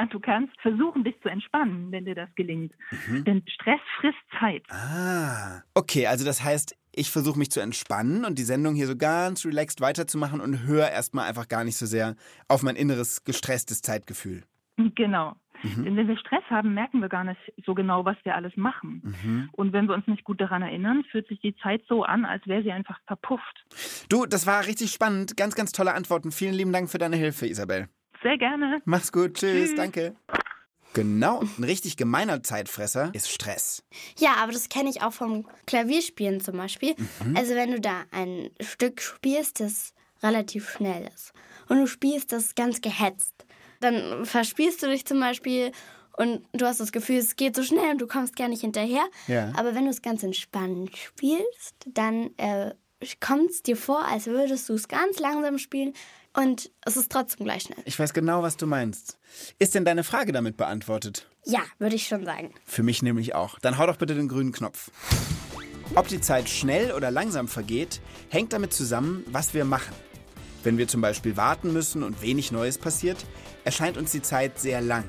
Du 0.09 0.19
kannst 0.19 0.53
versuchen, 0.61 1.03
dich 1.03 1.19
zu 1.21 1.29
entspannen, 1.29 1.91
wenn 1.91 2.05
dir 2.05 2.15
das 2.15 2.29
gelingt. 2.35 2.73
Denn 3.09 3.43
Stress 3.47 3.79
frisst 3.99 4.17
Zeit. 4.39 4.63
Ah. 4.69 5.61
Okay, 5.73 6.07
also 6.07 6.25
das 6.25 6.43
heißt, 6.43 6.75
ich 6.95 7.11
versuche 7.11 7.37
mich 7.37 7.51
zu 7.51 7.59
entspannen 7.59 8.25
und 8.25 8.37
die 8.39 8.43
Sendung 8.43 8.75
hier 8.75 8.87
so 8.87 8.95
ganz 8.95 9.45
relaxed 9.45 9.81
weiterzumachen 9.81 10.41
und 10.41 10.63
höre 10.63 10.89
erstmal 10.89 11.27
einfach 11.27 11.47
gar 11.47 11.63
nicht 11.63 11.77
so 11.77 11.85
sehr 11.85 12.15
auf 12.47 12.63
mein 12.63 12.75
inneres 12.75 13.23
gestresstes 13.23 13.81
Zeitgefühl. 13.81 14.43
Genau. 14.95 15.35
Denn 15.63 15.95
wenn 15.95 16.07
wir 16.07 16.17
Stress 16.17 16.43
haben, 16.49 16.73
merken 16.73 16.99
wir 16.99 17.07
gar 17.09 17.23
nicht 17.23 17.39
so 17.65 17.73
genau, 17.73 18.03
was 18.03 18.17
wir 18.23 18.35
alles 18.35 18.55
machen. 18.57 19.49
Und 19.53 19.71
wenn 19.71 19.87
wir 19.87 19.95
uns 19.95 20.07
nicht 20.07 20.25
gut 20.25 20.41
daran 20.41 20.61
erinnern, 20.61 21.03
fühlt 21.09 21.27
sich 21.27 21.39
die 21.39 21.55
Zeit 21.57 21.83
so 21.87 22.03
an, 22.03 22.25
als 22.25 22.45
wäre 22.47 22.63
sie 22.63 22.71
einfach 22.71 22.99
verpufft. 23.07 23.65
Du, 24.09 24.25
das 24.25 24.45
war 24.45 24.65
richtig 24.67 24.91
spannend. 24.91 25.37
Ganz, 25.37 25.55
ganz 25.55 25.71
tolle 25.71 25.93
Antworten. 25.93 26.31
Vielen 26.31 26.53
lieben 26.53 26.73
Dank 26.73 26.89
für 26.89 26.97
deine 26.97 27.15
Hilfe, 27.15 27.47
Isabel. 27.47 27.87
Sehr 28.21 28.37
gerne. 28.37 28.81
Mach's 28.85 29.11
gut. 29.11 29.35
Tschüss. 29.35 29.75
Danke. 29.75 30.15
Genau, 30.93 31.41
ein 31.57 31.63
richtig 31.63 31.97
gemeiner 31.97 32.43
Zeitfresser 32.43 33.09
ist 33.13 33.29
Stress. 33.29 33.83
Ja, 34.17 34.35
aber 34.35 34.51
das 34.51 34.69
kenne 34.69 34.89
ich 34.89 35.01
auch 35.01 35.13
vom 35.13 35.47
Klavierspielen 35.65 36.41
zum 36.41 36.57
Beispiel. 36.57 36.95
Also 37.35 37.55
wenn 37.55 37.71
du 37.71 37.81
da 37.81 38.03
ein 38.11 38.51
Stück 38.61 39.01
spielst, 39.01 39.59
das 39.59 39.93
relativ 40.21 40.69
schnell 40.69 41.09
ist 41.13 41.33
und 41.67 41.79
du 41.79 41.87
spielst 41.87 42.31
das 42.31 42.55
ganz 42.55 42.81
gehetzt, 42.81 43.33
dann 43.81 44.25
verspielst 44.25 44.81
du 44.81 44.87
dich 44.87 45.05
zum 45.05 45.19
Beispiel 45.19 45.71
und 46.15 46.45
du 46.53 46.65
hast 46.65 46.79
das 46.79 46.91
Gefühl, 46.91 47.17
es 47.17 47.35
geht 47.35 47.55
so 47.55 47.63
schnell 47.63 47.91
und 47.91 47.99
du 47.99 48.07
kommst 48.07 48.35
gar 48.35 48.47
nicht 48.47 48.61
hinterher. 48.61 49.03
Ja. 49.27 49.51
Aber 49.57 49.75
wenn 49.75 49.85
du 49.85 49.89
es 49.89 50.01
ganz 50.01 50.23
entspannt 50.23 50.95
spielst, 50.95 51.75
dann 51.87 52.29
äh, 52.37 52.73
kommt 53.19 53.49
es 53.49 53.63
dir 53.63 53.75
vor, 53.75 54.05
als 54.05 54.27
würdest 54.27 54.69
du 54.69 54.73
es 54.73 54.87
ganz 54.87 55.19
langsam 55.19 55.57
spielen 55.57 55.93
und 56.35 56.71
es 56.85 56.97
ist 56.97 57.11
trotzdem 57.11 57.45
gleich 57.45 57.63
schnell. 57.63 57.79
Ich 57.85 57.97
weiß 57.97 58.13
genau, 58.13 58.41
was 58.43 58.57
du 58.57 58.67
meinst. 58.67 59.17
Ist 59.59 59.75
denn 59.75 59.85
deine 59.85 60.03
Frage 60.03 60.31
damit 60.31 60.57
beantwortet? 60.57 61.29
Ja, 61.45 61.61
würde 61.79 61.95
ich 61.95 62.07
schon 62.07 62.25
sagen. 62.25 62.53
Für 62.65 62.83
mich 62.83 63.01
nämlich 63.01 63.35
auch. 63.35 63.59
Dann 63.59 63.77
hau 63.77 63.85
doch 63.85 63.97
bitte 63.97 64.15
den 64.15 64.27
grünen 64.27 64.51
Knopf. 64.51 64.91
Ob 65.95 66.07
die 66.07 66.21
Zeit 66.21 66.49
schnell 66.49 66.91
oder 66.91 67.11
langsam 67.11 67.47
vergeht, 67.47 68.01
hängt 68.29 68.53
damit 68.53 68.73
zusammen, 68.73 69.23
was 69.27 69.53
wir 69.53 69.65
machen. 69.65 69.93
Wenn 70.63 70.77
wir 70.77 70.87
zum 70.87 71.01
Beispiel 71.01 71.37
warten 71.37 71.73
müssen 71.73 72.03
und 72.03 72.21
wenig 72.21 72.51
Neues 72.51 72.77
passiert, 72.77 73.25
erscheint 73.63 73.97
uns 73.97 74.11
die 74.11 74.21
Zeit 74.21 74.59
sehr 74.59 74.81
lang. 74.81 75.03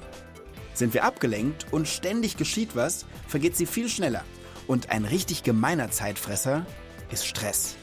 Sind 0.74 0.92
wir 0.92 1.04
abgelenkt 1.04 1.72
und 1.72 1.86
ständig 1.86 2.36
geschieht 2.36 2.74
was, 2.74 3.06
vergeht 3.28 3.56
sie 3.56 3.66
viel 3.66 3.88
schneller. 3.88 4.24
Und 4.66 4.90
ein 4.90 5.04
richtig 5.04 5.44
gemeiner 5.44 5.90
Zeitfresser 5.90 6.66
ist 7.10 7.26
Stress. 7.26 7.76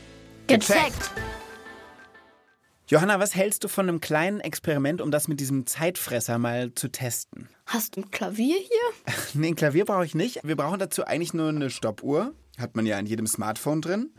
Gecheckt. 0.47 1.11
Johanna, 2.91 3.21
was 3.21 3.35
hältst 3.35 3.63
du 3.63 3.69
von 3.69 3.87
einem 3.87 4.01
kleinen 4.01 4.41
Experiment, 4.41 4.99
um 4.99 5.11
das 5.11 5.29
mit 5.29 5.39
diesem 5.39 5.65
Zeitfresser 5.65 6.37
mal 6.37 6.75
zu 6.75 6.89
testen? 6.89 7.47
Hast 7.65 7.95
du 7.95 8.01
ein 8.01 8.11
Klavier 8.11 8.57
hier? 8.57 9.15
Nee, 9.33 9.47
ein 9.47 9.55
Klavier 9.55 9.85
brauche 9.85 10.03
ich 10.03 10.13
nicht. 10.13 10.41
Wir 10.43 10.57
brauchen 10.57 10.77
dazu 10.77 11.05
eigentlich 11.05 11.33
nur 11.33 11.47
eine 11.47 11.69
Stoppuhr. 11.69 12.33
hat 12.57 12.75
man 12.75 12.85
ja 12.85 12.99
in 12.99 13.05
jedem 13.05 13.27
Smartphone 13.27 13.81
drin. 13.81 14.09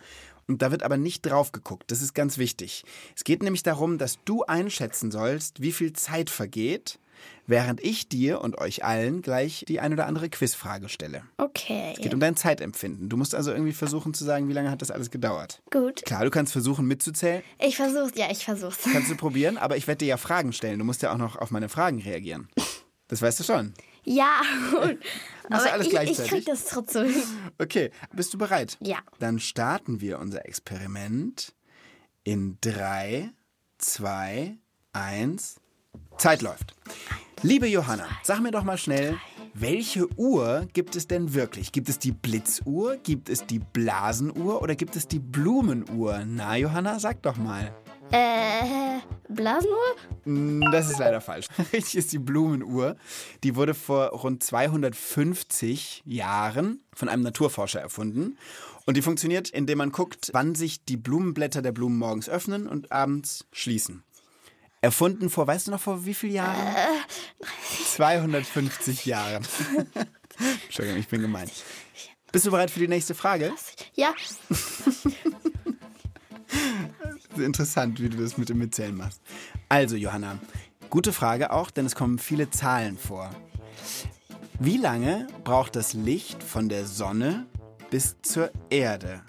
Und 0.48 0.62
da 0.62 0.70
wird 0.70 0.84
aber 0.84 0.96
nicht 0.96 1.20
drauf 1.20 1.52
geguckt. 1.52 1.90
Das 1.90 2.00
ist 2.00 2.14
ganz 2.14 2.38
wichtig. 2.38 2.84
Es 3.14 3.24
geht 3.24 3.42
nämlich 3.42 3.62
darum, 3.62 3.98
dass 3.98 4.24
du 4.24 4.42
einschätzen 4.44 5.10
sollst, 5.10 5.60
wie 5.60 5.72
viel 5.72 5.92
Zeit 5.92 6.30
vergeht, 6.30 6.98
während 7.46 7.82
ich 7.82 8.08
dir 8.08 8.40
und 8.40 8.58
euch 8.58 8.84
allen 8.84 9.22
gleich 9.22 9.64
die 9.68 9.80
ein 9.80 9.92
oder 9.92 10.06
andere 10.06 10.28
Quizfrage 10.30 10.88
stelle. 10.88 11.22
Okay. 11.38 11.92
Es 11.94 12.00
geht 12.00 12.14
um 12.14 12.20
dein 12.20 12.36
Zeitempfinden. 12.36 13.08
Du 13.08 13.16
musst 13.16 13.34
also 13.34 13.52
irgendwie 13.52 13.72
versuchen 13.72 14.14
zu 14.14 14.24
sagen, 14.24 14.48
wie 14.48 14.52
lange 14.52 14.70
hat 14.70 14.82
das 14.82 14.90
alles 14.90 15.10
gedauert. 15.10 15.62
Gut. 15.70 16.04
Klar, 16.04 16.24
du 16.24 16.30
kannst 16.30 16.52
versuchen 16.52 16.86
mitzuzählen, 16.86 17.42
Ich 17.58 17.76
versuch's, 17.76 18.12
ja, 18.16 18.30
ich 18.30 18.44
versuch's. 18.44 18.78
kannst 18.92 19.10
du 19.10 19.16
probieren, 19.16 19.58
aber 19.58 19.76
ich 19.76 19.86
werde 19.86 19.98
dir 19.98 20.08
ja 20.08 20.16
Fragen 20.16 20.52
stellen. 20.52 20.78
Du 20.78 20.84
musst 20.84 21.02
ja 21.02 21.12
auch 21.12 21.18
noch 21.18 21.36
auf 21.36 21.50
meine 21.50 21.68
Fragen 21.68 22.00
reagieren. 22.00 22.48
Das 23.08 23.20
weißt 23.20 23.40
du 23.40 23.44
schon. 23.44 23.74
Ja, 24.04 24.40
du 24.72 24.96
aber 25.50 25.72
alles 25.72 25.86
ich, 25.86 25.94
ich 25.94 26.24
krieg 26.26 26.44
das 26.46 26.64
trotzdem. 26.64 27.14
Okay, 27.58 27.90
bist 28.12 28.34
du 28.34 28.38
bereit? 28.38 28.76
Ja. 28.80 28.98
Dann 29.20 29.38
starten 29.38 30.00
wir 30.00 30.18
unser 30.18 30.44
Experiment 30.46 31.54
in 32.24 32.58
3, 32.62 33.30
2, 33.78 34.56
1. 34.92 35.56
Zeit 36.18 36.42
läuft. 36.42 36.74
Liebe 37.42 37.66
Johanna, 37.66 38.06
sag 38.22 38.40
mir 38.40 38.52
doch 38.52 38.62
mal 38.62 38.78
schnell, 38.78 39.18
welche 39.54 40.06
Uhr 40.16 40.66
gibt 40.72 40.94
es 40.94 41.08
denn 41.08 41.34
wirklich? 41.34 41.72
Gibt 41.72 41.88
es 41.88 41.98
die 41.98 42.12
Blitzuhr, 42.12 42.96
gibt 42.98 43.28
es 43.28 43.44
die 43.46 43.58
Blasenuhr 43.58 44.62
oder 44.62 44.76
gibt 44.76 44.94
es 44.94 45.08
die 45.08 45.18
Blumenuhr? 45.18 46.22
Na, 46.24 46.56
Johanna, 46.56 47.00
sag 47.00 47.20
doch 47.22 47.36
mal. 47.36 47.74
Äh, 48.12 49.00
Blasenuhr? 49.28 49.76
Mm, 50.24 50.70
Das 50.70 50.88
ist 50.88 50.98
leider 51.00 51.20
falsch. 51.20 51.46
Richtig 51.72 51.96
ist 51.96 52.12
die 52.12 52.20
Blumenuhr. 52.20 52.96
Die 53.42 53.56
wurde 53.56 53.74
vor 53.74 54.10
rund 54.10 54.42
250 54.44 56.02
Jahren 56.06 56.80
von 56.94 57.08
einem 57.08 57.22
Naturforscher 57.24 57.80
erfunden. 57.80 58.38
Und 58.86 58.96
die 58.96 59.02
funktioniert, 59.02 59.50
indem 59.50 59.78
man 59.78 59.90
guckt, 59.90 60.30
wann 60.32 60.54
sich 60.54 60.84
die 60.84 60.96
Blumenblätter 60.96 61.60
der 61.62 61.72
Blumen 61.72 61.98
morgens 61.98 62.28
öffnen 62.28 62.68
und 62.68 62.92
abends 62.92 63.46
schließen. 63.50 64.04
Erfunden 64.82 65.30
vor, 65.30 65.46
weißt 65.46 65.68
du 65.68 65.70
noch 65.70 65.80
vor 65.80 66.04
wie 66.04 66.12
vielen 66.12 66.34
Jahren? 66.34 66.74
250 67.86 69.06
Jahren. 69.06 69.46
Entschuldigung, 70.64 70.98
ich 70.98 71.06
bin 71.06 71.22
gemein. 71.22 71.48
Bist 72.32 72.46
du 72.46 72.50
bereit 72.50 72.68
für 72.70 72.80
die 72.80 72.88
nächste 72.88 73.14
Frage? 73.14 73.52
Ja. 73.94 74.12
Interessant, 77.36 78.02
wie 78.02 78.08
du 78.08 78.16
das 78.16 78.36
mit 78.36 78.48
dem 78.48 78.58
Mitzählen 78.58 78.96
machst. 78.96 79.22
Also, 79.68 79.94
Johanna, 79.94 80.40
gute 80.90 81.12
Frage 81.12 81.52
auch, 81.52 81.70
denn 81.70 81.86
es 81.86 81.94
kommen 81.94 82.18
viele 82.18 82.50
Zahlen 82.50 82.98
vor. 82.98 83.30
Wie 84.58 84.78
lange 84.78 85.28
braucht 85.44 85.76
das 85.76 85.92
Licht 85.92 86.42
von 86.42 86.68
der 86.68 86.86
Sonne 86.86 87.46
bis 87.90 88.16
zur 88.22 88.50
Erde? 88.68 89.22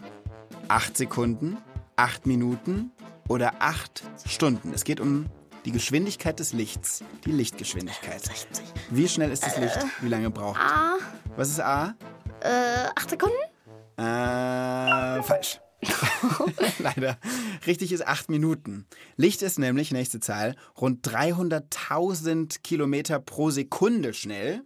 Acht 0.67 0.97
Sekunden, 0.97 1.57
acht 1.95 2.25
Minuten 2.25 2.91
oder 3.27 3.61
acht 3.61 4.03
Stunden? 4.25 4.73
Es 4.73 4.83
geht 4.83 4.99
um 4.99 5.27
die 5.65 5.71
Geschwindigkeit 5.71 6.39
des 6.39 6.53
Lichts, 6.53 7.03
die 7.25 7.31
Lichtgeschwindigkeit. 7.31 8.21
Wie 8.89 9.07
schnell 9.07 9.31
ist 9.31 9.45
das 9.45 9.57
Licht? 9.57 9.77
Wie 10.01 10.09
lange 10.09 10.29
braucht? 10.29 10.59
A, 10.59 10.97
Was 11.35 11.49
ist 11.49 11.59
A? 11.61 11.95
äh, 12.41 12.87
acht 12.95 13.09
Sekunden? 13.09 13.35
Äh, 13.97 15.23
falsch. 15.23 15.59
Leider. 16.79 17.17
Richtig 17.67 17.91
ist 17.91 18.05
acht 18.07 18.29
Minuten. 18.29 18.85
Licht 19.17 19.41
ist 19.41 19.59
nämlich, 19.59 19.91
nächste 19.91 20.19
Zahl, 20.19 20.55
rund 20.79 21.05
300.000 21.07 22.61
Kilometer 22.63 23.19
pro 23.19 23.49
Sekunde 23.49 24.13
schnell. 24.13 24.63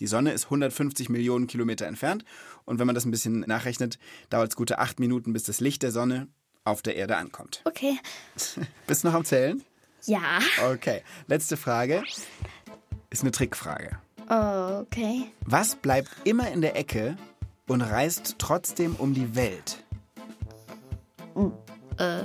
Die 0.00 0.06
Sonne 0.06 0.32
ist 0.32 0.44
150 0.44 1.08
Millionen 1.08 1.46
Kilometer 1.46 1.86
entfernt. 1.86 2.24
Und 2.64 2.78
wenn 2.78 2.86
man 2.86 2.94
das 2.94 3.04
ein 3.04 3.10
bisschen 3.10 3.40
nachrechnet, 3.40 3.98
dauert 4.30 4.50
es 4.50 4.56
gute 4.56 4.78
acht 4.78 4.98
Minuten, 5.00 5.32
bis 5.32 5.44
das 5.44 5.60
Licht 5.60 5.82
der 5.82 5.92
Sonne 5.92 6.28
auf 6.64 6.82
der 6.82 6.96
Erde 6.96 7.16
ankommt. 7.16 7.60
Okay. 7.64 7.98
Bist 8.86 9.04
du 9.04 9.08
noch 9.08 9.14
am 9.14 9.24
Zählen? 9.24 9.62
Ja. 10.06 10.38
Okay. 10.70 11.02
Letzte 11.26 11.56
Frage. 11.56 12.02
Ist 13.10 13.22
eine 13.22 13.30
Trickfrage. 13.30 13.98
Okay. 14.28 15.30
Was 15.44 15.76
bleibt 15.76 16.10
immer 16.24 16.50
in 16.50 16.60
der 16.62 16.76
Ecke 16.76 17.16
und 17.66 17.82
reist 17.82 18.36
trotzdem 18.38 18.96
um 18.96 19.14
die 19.14 19.34
Welt? 19.36 19.78
Äh, 21.98 22.24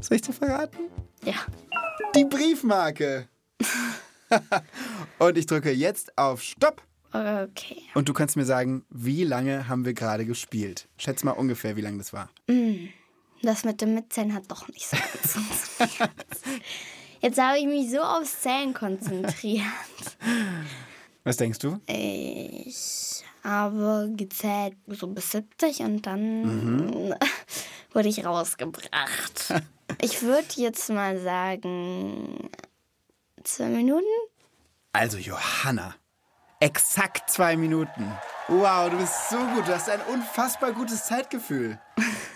Soll 0.00 0.16
ich 0.16 0.22
dir 0.22 0.32
verraten? 0.32 0.78
ja. 1.24 1.34
Die 2.16 2.24
Briefmarke. 2.24 3.28
und 5.18 5.38
ich 5.38 5.46
drücke 5.46 5.70
jetzt 5.70 6.16
auf 6.18 6.42
Stopp. 6.42 6.82
Okay. 7.12 7.82
Und 7.94 8.08
du 8.08 8.12
kannst 8.12 8.36
mir 8.36 8.44
sagen, 8.44 8.84
wie 8.90 9.22
lange 9.22 9.68
haben 9.68 9.84
wir 9.84 9.94
gerade 9.94 10.24
gespielt? 10.24 10.88
Schätz 10.96 11.22
mal 11.22 11.32
ungefähr, 11.32 11.76
wie 11.76 11.82
lange 11.82 11.98
das 11.98 12.12
war. 12.12 12.30
Das 13.42 13.64
mit 13.64 13.80
dem 13.80 13.94
Mitzählen 13.94 14.34
hat 14.34 14.44
doch 14.48 14.68
nicht 14.68 14.86
so 14.86 14.96
gut 15.12 15.30
funktioniert. 15.30 16.10
Jetzt 17.20 17.38
habe 17.38 17.58
ich 17.58 17.66
mich 17.66 17.90
so 17.90 18.00
aufs 18.00 18.40
Zählen 18.40 18.72
konzentriert. 18.74 19.64
Was 21.24 21.36
denkst 21.36 21.58
du? 21.58 21.78
Ich 21.86 23.22
habe 23.44 24.10
gezählt 24.16 24.76
so 24.86 25.06
bis 25.06 25.30
70 25.32 25.80
und 25.80 26.06
dann 26.06 27.14
wurde 27.92 28.08
ich 28.08 28.24
rausgebracht. 28.24 29.54
Ich 30.00 30.22
würde 30.22 30.46
jetzt 30.54 30.88
mal 30.88 31.18
sagen, 31.18 32.48
zwei 33.42 33.66
Minuten? 33.66 34.06
Also 34.92 35.18
Johanna, 35.18 35.96
exakt 36.60 37.30
zwei 37.30 37.56
Minuten. 37.56 38.12
Wow, 38.48 38.90
du 38.90 38.98
bist 38.98 39.30
so 39.30 39.38
gut. 39.38 39.66
Du 39.66 39.74
hast 39.74 39.88
ein 39.88 40.00
unfassbar 40.12 40.72
gutes 40.72 41.06
Zeitgefühl. 41.06 41.78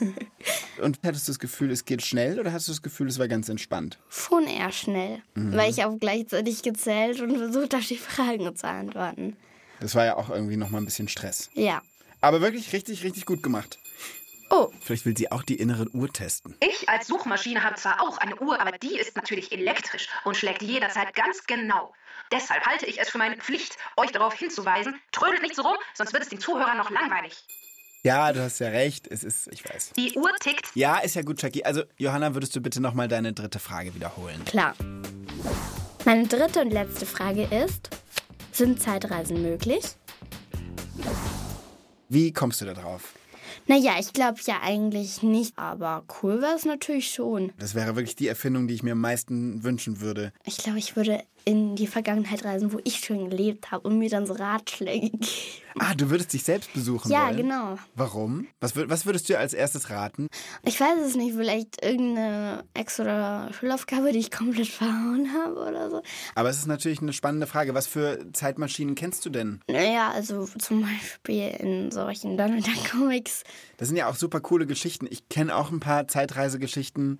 Und 0.82 0.98
hattest 1.04 1.28
du 1.28 1.32
das 1.32 1.38
Gefühl, 1.38 1.70
es 1.70 1.84
geht 1.84 2.02
schnell 2.02 2.40
oder 2.40 2.52
hast 2.52 2.68
du 2.68 2.72
das 2.72 2.82
Gefühl, 2.82 3.08
es 3.08 3.18
war 3.18 3.28
ganz 3.28 3.48
entspannt? 3.48 3.98
Schon 4.08 4.46
eher 4.46 4.72
schnell, 4.72 5.22
weil 5.34 5.70
ich 5.70 5.84
auch 5.84 5.98
gleichzeitig 5.98 6.62
gezählt 6.62 7.20
und 7.20 7.36
versucht 7.36 7.74
habe, 7.74 7.84
die 7.84 7.96
Fragen 7.96 8.54
zu 8.56 8.66
antworten. 8.66 9.36
Das 9.80 9.94
war 9.94 10.04
ja 10.04 10.16
auch 10.16 10.30
irgendwie 10.30 10.56
nochmal 10.56 10.82
ein 10.82 10.84
bisschen 10.84 11.08
Stress. 11.08 11.50
Ja. 11.54 11.80
Aber 12.20 12.40
wirklich 12.40 12.72
richtig, 12.72 13.04
richtig 13.04 13.26
gut 13.26 13.42
gemacht. 13.42 13.78
Oh, 14.50 14.70
Vielleicht 14.80 15.06
will 15.06 15.16
sie 15.16 15.32
auch 15.32 15.42
die 15.42 15.56
innere 15.56 15.88
Uhr 15.94 16.12
testen. 16.12 16.54
Ich 16.60 16.88
als 16.88 17.06
Suchmaschine 17.06 17.62
habe 17.62 17.76
zwar 17.76 18.00
auch 18.02 18.18
eine 18.18 18.36
Uhr, 18.36 18.60
aber 18.60 18.76
die 18.78 18.98
ist 18.98 19.16
natürlich 19.16 19.52
elektrisch 19.52 20.08
und 20.24 20.36
schlägt 20.36 20.62
jederzeit 20.62 21.14
ganz 21.14 21.44
genau. 21.46 21.92
Deshalb 22.30 22.64
halte 22.66 22.86
ich 22.86 23.00
es 23.00 23.10
für 23.10 23.18
meine 23.18 23.36
Pflicht, 23.36 23.76
euch 23.96 24.12
darauf 24.12 24.34
hinzuweisen, 24.34 24.94
trödelt 25.12 25.42
nicht 25.42 25.56
so 25.56 25.62
rum, 25.62 25.76
sonst 25.94 26.12
wird 26.12 26.22
es 26.22 26.28
den 26.28 26.40
Zuhörern 26.40 26.76
noch 26.76 26.90
langweilig. 26.90 27.44
Ja, 28.02 28.32
du 28.34 28.42
hast 28.42 28.58
ja 28.58 28.68
recht. 28.68 29.06
Es 29.10 29.24
ist, 29.24 29.48
ich 29.50 29.64
weiß. 29.64 29.92
Die 29.96 30.12
Uhr 30.12 30.30
tickt. 30.38 30.66
Ja, 30.74 30.98
ist 30.98 31.14
ja 31.16 31.22
gut, 31.22 31.38
Chucky. 31.40 31.64
Also, 31.64 31.84
Johanna, 31.96 32.34
würdest 32.34 32.54
du 32.54 32.60
bitte 32.60 32.82
nochmal 32.82 33.08
deine 33.08 33.32
dritte 33.32 33.58
Frage 33.58 33.94
wiederholen? 33.94 34.44
klar. 34.44 34.74
Meine 36.04 36.26
dritte 36.26 36.60
und 36.60 36.70
letzte 36.70 37.06
Frage 37.06 37.44
ist, 37.44 37.88
sind 38.52 38.80
Zeitreisen 38.80 39.40
möglich? 39.40 39.96
Wie 42.10 42.30
kommst 42.30 42.60
du 42.60 42.66
da 42.66 42.74
drauf? 42.74 43.14
Naja, 43.66 43.96
ich 43.98 44.12
glaube 44.12 44.40
ja 44.44 44.60
eigentlich 44.62 45.22
nicht, 45.22 45.58
aber 45.58 46.04
cool 46.22 46.40
wäre 46.40 46.54
es 46.54 46.64
natürlich 46.64 47.10
schon. 47.10 47.52
Das 47.58 47.74
wäre 47.74 47.96
wirklich 47.96 48.16
die 48.16 48.28
Erfindung, 48.28 48.68
die 48.68 48.74
ich 48.74 48.82
mir 48.82 48.92
am 48.92 49.00
meisten 49.00 49.62
wünschen 49.64 50.00
würde. 50.00 50.32
Ich 50.44 50.58
glaube, 50.58 50.78
ich 50.78 50.96
würde 50.96 51.22
in 51.46 51.76
die 51.76 51.86
Vergangenheit 51.86 52.44
reisen, 52.44 52.72
wo 52.72 52.78
ich 52.84 53.00
schon 53.00 53.28
gelebt 53.30 53.70
habe 53.70 53.86
und 53.88 53.98
mir 53.98 54.08
dann 54.08 54.26
so 54.26 54.32
Ratschläge 54.34 55.10
geben. 55.10 55.20
Ah, 55.78 55.92
du 55.94 56.08
würdest 56.08 56.32
dich 56.32 56.44
selbst 56.44 56.72
besuchen 56.72 57.10
Ja, 57.10 57.26
wollen? 57.26 57.36
genau. 57.36 57.78
Warum? 57.96 58.46
Was, 58.60 58.76
wür- 58.76 58.88
was 58.88 59.06
würdest 59.06 59.28
du 59.28 59.36
als 59.36 59.52
erstes 59.52 59.90
raten? 59.90 60.28
Ich 60.62 60.78
weiß 60.80 61.00
es 61.04 61.16
nicht, 61.16 61.34
vielleicht 61.34 61.84
irgendeine 61.84 62.64
Ex- 62.74 63.00
oder 63.00 63.50
Schulaufgabe, 63.58 64.12
die 64.12 64.20
ich 64.20 64.30
komplett 64.30 64.68
verhauen 64.68 65.30
habe 65.34 65.56
oder 65.68 65.90
so. 65.90 66.02
Aber 66.36 66.48
es 66.48 66.58
ist 66.58 66.66
natürlich 66.68 67.00
eine 67.02 67.12
spannende 67.12 67.48
Frage. 67.48 67.74
Was 67.74 67.88
für 67.88 68.24
Zeitmaschinen 68.32 68.94
kennst 68.94 69.26
du 69.26 69.30
denn? 69.30 69.60
Naja, 69.68 70.12
also 70.12 70.46
zum 70.46 70.82
Beispiel 70.82 71.48
in 71.58 71.90
solchen 71.90 72.36
Donald 72.36 72.64
Duck 72.66 72.90
Comics. 72.92 73.42
Das 73.76 73.88
sind 73.88 73.96
ja 73.96 74.08
auch 74.08 74.14
super 74.16 74.40
coole 74.40 74.66
Geschichten. 74.66 75.08
Ich 75.10 75.28
kenne 75.28 75.56
auch 75.56 75.72
ein 75.72 75.80
paar 75.80 76.06
Zeitreisegeschichten. 76.06 77.18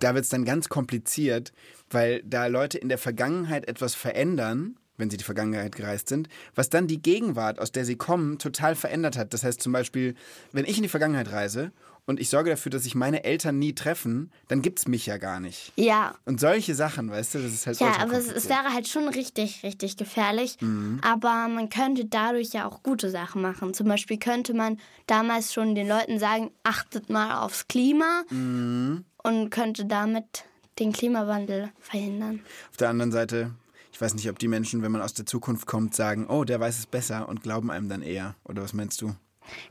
Da 0.00 0.14
wird 0.14 0.24
es 0.24 0.30
dann 0.30 0.44
ganz 0.44 0.68
kompliziert, 0.68 1.52
weil 1.90 2.22
da 2.24 2.46
Leute 2.46 2.78
in 2.78 2.88
der 2.88 2.98
Vergangenheit 2.98 3.68
etwas 3.68 3.94
verändern, 3.94 4.76
wenn 4.98 5.10
sie 5.10 5.14
in 5.14 5.18
die 5.18 5.24
Vergangenheit 5.24 5.74
gereist 5.74 6.08
sind, 6.08 6.28
was 6.54 6.70
dann 6.70 6.86
die 6.86 7.02
Gegenwart, 7.02 7.58
aus 7.58 7.72
der 7.72 7.84
sie 7.84 7.96
kommen, 7.96 8.38
total 8.38 8.74
verändert 8.74 9.16
hat. 9.16 9.34
Das 9.34 9.44
heißt 9.44 9.60
zum 9.60 9.72
Beispiel, 9.72 10.14
wenn 10.52 10.64
ich 10.64 10.76
in 10.76 10.82
die 10.82 10.88
Vergangenheit 10.88 11.30
reise 11.32 11.72
und 12.06 12.20
ich 12.20 12.30
sorge 12.30 12.50
dafür, 12.50 12.70
dass 12.70 12.84
sich 12.84 12.94
meine 12.94 13.24
Eltern 13.24 13.58
nie 13.58 13.74
treffen, 13.74 14.30
dann 14.48 14.62
gibt 14.62 14.78
es 14.78 14.88
mich 14.88 15.06
ja 15.06 15.18
gar 15.18 15.40
nicht. 15.40 15.72
Ja. 15.76 16.14
Und 16.24 16.40
solche 16.40 16.74
Sachen, 16.74 17.10
weißt 17.10 17.34
du, 17.34 17.38
das 17.40 17.52
ist 17.52 17.66
halt 17.66 17.80
Ja, 17.80 17.98
aber 17.98 18.14
es, 18.14 18.30
es 18.30 18.48
wäre 18.48 18.72
halt 18.72 18.88
schon 18.88 19.08
richtig, 19.08 19.62
richtig 19.64 19.96
gefährlich. 19.96 20.56
Mhm. 20.60 21.00
Aber 21.02 21.48
man 21.48 21.68
könnte 21.68 22.04
dadurch 22.06 22.52
ja 22.52 22.66
auch 22.66 22.82
gute 22.82 23.10
Sachen 23.10 23.42
machen. 23.42 23.74
Zum 23.74 23.88
Beispiel 23.88 24.18
könnte 24.18 24.54
man 24.54 24.78
damals 25.06 25.52
schon 25.52 25.74
den 25.74 25.88
Leuten 25.88 26.18
sagen, 26.18 26.52
achtet 26.62 27.10
mal 27.10 27.44
aufs 27.44 27.68
Klima 27.68 28.22
Mhm. 28.30 29.04
Und 29.26 29.50
könnte 29.50 29.86
damit 29.86 30.44
den 30.78 30.92
Klimawandel 30.92 31.72
verhindern. 31.80 32.40
Auf 32.70 32.76
der 32.76 32.90
anderen 32.90 33.10
Seite, 33.12 33.50
Ich 33.92 34.00
weiß 34.00 34.14
nicht, 34.14 34.28
ob 34.28 34.38
die 34.38 34.46
Menschen, 34.48 34.82
wenn 34.82 34.92
man 34.92 35.00
aus 35.00 35.14
der 35.14 35.24
Zukunft 35.24 35.66
kommt, 35.66 35.94
sagen, 35.94 36.26
oh, 36.28 36.44
der 36.44 36.60
weiß 36.60 36.78
es 36.78 36.84
besser 36.84 37.30
und 37.30 37.42
glauben 37.42 37.70
einem 37.70 37.88
dann 37.88 38.02
eher. 38.02 38.34
Oder 38.44 38.62
was 38.62 38.74
meinst 38.74 39.00
du? 39.00 39.14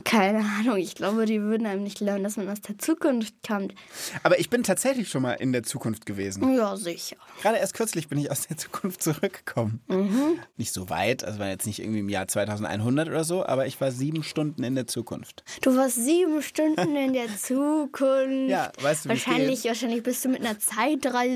Keine 0.04 0.40
Ahnung, 0.60 0.78
ich 0.78 0.96
glaube, 0.96 1.26
die 1.26 1.42
würden 1.42 1.68
einem 1.68 1.84
nicht 1.84 1.98
glauben, 1.98 2.24
dass 2.24 2.38
man 2.38 2.50
aus 2.50 2.62
der 2.62 2.78
Zukunft 2.78 3.34
kommt. 3.48 3.74
Aber 4.24 4.40
ich 4.40 4.50
bin 4.50 4.64
tatsächlich 4.64 5.10
schon 5.10 5.22
mal 5.22 5.34
in 5.34 5.52
der 5.52 5.64
Zukunft 5.64 6.06
gewesen. 6.06 6.56
Ja, 6.56 6.76
sicher. 6.78 7.16
Gerade 7.42 7.58
erst 7.58 7.74
kürzlich 7.74 8.08
bin 8.08 8.18
ich 8.18 8.30
aus 8.32 8.48
der 8.48 8.58
Zukunft 8.58 9.04
zurückgekommen. 9.04 9.82
Mhm. 9.88 10.40
Nicht 10.58 10.74
so 10.74 10.90
weit, 10.90 11.24
also 11.24 11.40
war 11.40 11.48
jetzt 11.50 11.66
nicht 11.66 11.80
irgendwie 11.80 12.00
im 12.00 12.10
Jahr 12.10 12.28
2100 12.28 13.08
oder 13.10 13.24
so, 13.24 13.46
aber 13.46 13.66
ich 13.68 13.80
war 13.82 13.92
sieben 13.92 14.24
Stunden 14.24 14.64
in 14.64 14.76
der 14.76 14.88
Zukunft. 14.88 15.44
Du 15.62 15.76
warst 15.76 15.96
sieben 16.04 16.42
Stunden 16.42 16.96
in 16.96 17.14
der 17.14 17.28
Zukunft. 17.38 18.06
Ja, 18.50 18.72
weißt 18.82 19.06
du, 19.06 19.10
wie 19.10 19.14
wahrscheinlich, 19.14 19.62
geht? 19.64 19.72
wahrscheinlich 19.72 20.04
bist 20.04 20.24
du 20.26 20.30
mit 20.30 20.42
einer 20.46 20.58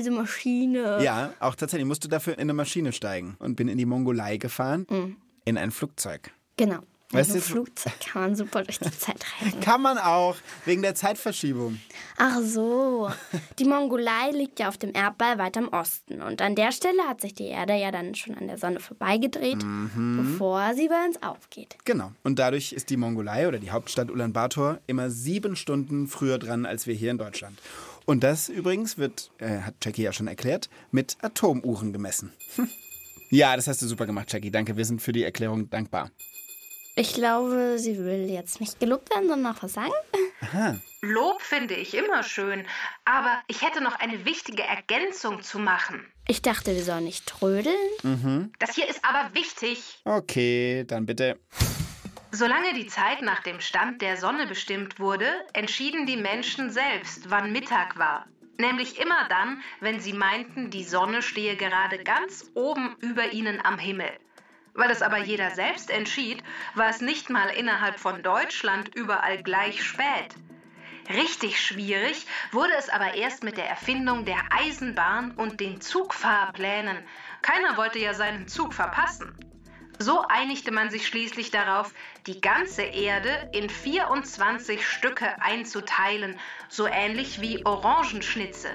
Zeitreisemaschine. 0.04 1.02
Ja, 1.02 1.32
auch 1.40 1.54
tatsächlich. 1.54 1.82
Ich 1.84 1.88
musste 1.88 2.08
dafür 2.08 2.34
in 2.34 2.40
eine 2.40 2.52
Maschine 2.52 2.92
steigen 2.92 3.36
und 3.38 3.56
bin 3.56 3.68
in 3.68 3.78
die 3.78 3.86
Mongolei 3.86 4.36
gefahren, 4.36 4.86
Mhm. 4.88 5.16
in 5.44 5.58
ein 5.58 5.70
Flugzeug. 5.70 6.30
Genau. 6.56 6.80
Weißt 7.12 7.34
du, 7.34 7.40
Flugzeug 7.40 7.92
kann 8.00 8.22
man 8.22 8.36
super 8.36 8.62
durch 8.62 8.78
die 8.78 8.90
Zeit 8.96 9.24
reisen. 9.42 9.60
Kann 9.60 9.82
man 9.82 9.98
auch, 9.98 10.36
wegen 10.64 10.80
der 10.82 10.94
Zeitverschiebung. 10.94 11.80
Ach 12.18 12.38
so. 12.40 13.10
Die 13.58 13.64
Mongolei 13.64 14.30
liegt 14.30 14.60
ja 14.60 14.68
auf 14.68 14.78
dem 14.78 14.94
Erdball 14.94 15.36
weiter 15.38 15.60
im 15.60 15.68
Osten. 15.70 16.22
Und 16.22 16.40
an 16.40 16.54
der 16.54 16.70
Stelle 16.70 17.02
hat 17.08 17.20
sich 17.20 17.34
die 17.34 17.46
Erde 17.48 17.74
ja 17.74 17.90
dann 17.90 18.14
schon 18.14 18.36
an 18.36 18.46
der 18.46 18.58
Sonne 18.58 18.78
vorbeigedreht, 18.78 19.62
Mhm. 19.64 20.18
bevor 20.32 20.72
sie 20.76 20.86
bei 20.88 21.04
uns 21.04 21.20
aufgeht. 21.20 21.76
Genau. 21.84 22.12
Und 22.22 22.38
dadurch 22.38 22.72
ist 22.72 22.90
die 22.90 22.96
Mongolei 22.96 23.48
oder 23.48 23.58
die 23.58 23.72
Hauptstadt 23.72 24.08
Ulaanbaatar 24.10 24.78
immer 24.86 25.10
sieben 25.10 25.56
Stunden 25.56 26.06
früher 26.06 26.38
dran 26.38 26.64
als 26.64 26.86
wir 26.86 26.94
hier 26.94 27.10
in 27.10 27.18
Deutschland. 27.18 27.58
Und 28.06 28.22
das 28.22 28.48
übrigens 28.48 28.98
wird, 28.98 29.32
äh, 29.38 29.62
hat 29.62 29.74
Jackie 29.82 30.02
ja 30.02 30.12
schon 30.12 30.28
erklärt, 30.28 30.70
mit 30.92 31.16
Atomuhren 31.22 31.92
gemessen. 31.92 32.32
Hm. 32.54 32.68
Ja, 33.30 33.54
das 33.56 33.66
hast 33.66 33.82
du 33.82 33.86
super 33.86 34.06
gemacht, 34.06 34.32
Jackie. 34.32 34.50
Danke, 34.50 34.76
wir 34.76 34.84
sind 34.84 35.02
für 35.02 35.12
die 35.12 35.22
Erklärung 35.24 35.70
dankbar. 35.70 36.10
Ich 37.00 37.14
glaube, 37.14 37.78
sie 37.78 37.96
will 37.96 38.28
jetzt 38.28 38.60
nicht 38.60 38.78
gelobt 38.78 39.08
werden, 39.08 39.26
sondern 39.26 39.54
noch 39.54 39.62
was 39.62 39.72
sagen. 39.72 39.90
Lob 41.00 41.40
finde 41.40 41.72
ich 41.72 41.94
immer 41.94 42.22
schön, 42.22 42.66
aber 43.06 43.40
ich 43.46 43.62
hätte 43.62 43.82
noch 43.82 43.98
eine 44.00 44.26
wichtige 44.26 44.64
Ergänzung 44.64 45.40
zu 45.40 45.58
machen. 45.58 46.06
Ich 46.28 46.42
dachte, 46.42 46.74
wir 46.74 46.84
sollen 46.84 47.04
nicht 47.04 47.26
trödeln. 47.26 47.74
Das 48.58 48.74
hier 48.74 48.86
ist 48.86 49.02
aber 49.02 49.32
wichtig. 49.32 50.02
Okay, 50.04 50.84
dann 50.86 51.06
bitte. 51.06 51.40
Solange 52.32 52.74
die 52.74 52.86
Zeit 52.86 53.22
nach 53.22 53.42
dem 53.44 53.60
Stand 53.60 54.02
der 54.02 54.18
Sonne 54.18 54.46
bestimmt 54.46 55.00
wurde, 55.00 55.30
entschieden 55.54 56.04
die 56.04 56.18
Menschen 56.18 56.68
selbst, 56.70 57.30
wann 57.30 57.50
Mittag 57.50 57.98
war. 57.98 58.26
Nämlich 58.58 59.00
immer 59.00 59.26
dann, 59.30 59.62
wenn 59.80 60.00
sie 60.00 60.12
meinten, 60.12 60.68
die 60.68 60.84
Sonne 60.84 61.22
stehe 61.22 61.56
gerade 61.56 62.04
ganz 62.04 62.50
oben 62.52 62.94
über 63.00 63.32
ihnen 63.32 63.58
am 63.64 63.78
Himmel. 63.78 64.10
Weil 64.74 64.90
es 64.90 65.02
aber 65.02 65.18
jeder 65.18 65.50
selbst 65.50 65.90
entschied, 65.90 66.42
war 66.74 66.88
es 66.88 67.00
nicht 67.00 67.30
mal 67.30 67.48
innerhalb 67.48 67.98
von 67.98 68.22
Deutschland 68.22 68.94
überall 68.94 69.42
gleich 69.42 69.82
spät. 69.82 70.34
Richtig 71.08 71.60
schwierig 71.60 72.26
wurde 72.52 72.74
es 72.78 72.88
aber 72.88 73.14
erst 73.14 73.42
mit 73.42 73.56
der 73.56 73.68
Erfindung 73.68 74.24
der 74.24 74.38
Eisenbahn 74.50 75.32
und 75.32 75.58
den 75.58 75.80
Zugfahrplänen. 75.80 76.98
Keiner 77.42 77.76
wollte 77.76 77.98
ja 77.98 78.14
seinen 78.14 78.46
Zug 78.46 78.74
verpassen. 78.74 79.34
So 79.98 80.22
einigte 80.28 80.70
man 80.70 80.88
sich 80.88 81.06
schließlich 81.06 81.50
darauf, 81.50 81.92
die 82.26 82.40
ganze 82.40 82.82
Erde 82.82 83.50
in 83.52 83.68
24 83.68 84.86
Stücke 84.86 85.42
einzuteilen, 85.42 86.38
so 86.68 86.86
ähnlich 86.86 87.40
wie 87.40 87.66
Orangenschnitze. 87.66 88.70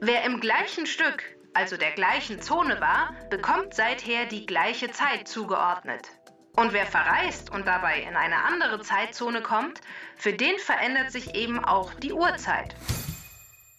Wer 0.00 0.22
im 0.24 0.38
gleichen 0.38 0.86
Stück, 0.86 1.24
also 1.54 1.76
der 1.76 1.92
gleichen 1.92 2.40
Zone 2.40 2.80
war, 2.80 3.14
bekommt 3.30 3.74
seither 3.74 4.26
die 4.26 4.46
gleiche 4.46 4.90
Zeit 4.90 5.28
zugeordnet. 5.28 6.08
Und 6.56 6.72
wer 6.72 6.86
verreist 6.86 7.50
und 7.50 7.66
dabei 7.66 8.02
in 8.02 8.16
eine 8.16 8.44
andere 8.44 8.80
Zeitzone 8.80 9.42
kommt, 9.42 9.80
für 10.16 10.32
den 10.32 10.58
verändert 10.58 11.12
sich 11.12 11.34
eben 11.34 11.64
auch 11.64 11.94
die 11.94 12.12
Uhrzeit. 12.12 12.74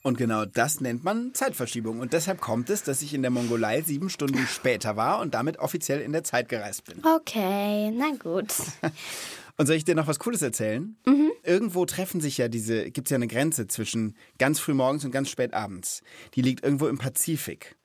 Und 0.02 0.18
genau 0.18 0.46
das 0.46 0.80
nennt 0.80 1.04
man 1.04 1.34
Zeitverschiebung. 1.34 2.00
Und 2.00 2.14
deshalb 2.14 2.40
kommt 2.40 2.70
es, 2.70 2.84
dass 2.84 3.02
ich 3.02 3.14
in 3.14 3.22
der 3.22 3.32
Mongolei 3.32 3.82
sieben 3.82 4.10
Stunden 4.10 4.48
später 4.48 4.96
war 4.96 5.20
und 5.20 5.34
damit 5.34 5.60
offiziell 5.60 6.00
in 6.00 6.14
der 6.14 6.24
Zeit 6.24 6.48
gereist 6.48 6.86
bin. 6.86 7.04
Okay, 7.06 7.92
na 7.92 8.12
gut. 8.18 8.54
Und 9.60 9.66
soll 9.66 9.76
ich 9.76 9.84
dir 9.84 9.94
noch 9.94 10.08
was 10.08 10.20
Cooles 10.20 10.42
erzählen? 10.42 10.96
Irgendwo 11.44 11.86
treffen 11.86 12.22
sich 12.22 12.38
ja 12.38 12.48
diese, 12.48 12.92
gibt 12.92 13.08
es 13.08 13.12
ja 13.12 13.16
eine 13.16 13.28
Grenze 13.28 13.68
zwischen 13.68 14.16
ganz 14.38 14.58
früh 14.58 14.74
morgens 14.74 15.04
und 15.04 15.12
ganz 15.12 15.30
spät 15.30 15.54
abends. 15.54 16.02
Die 16.36 16.42
liegt 16.42 16.64
irgendwo 16.64 16.88
im 16.88 16.98
Pazifik. 16.98 17.76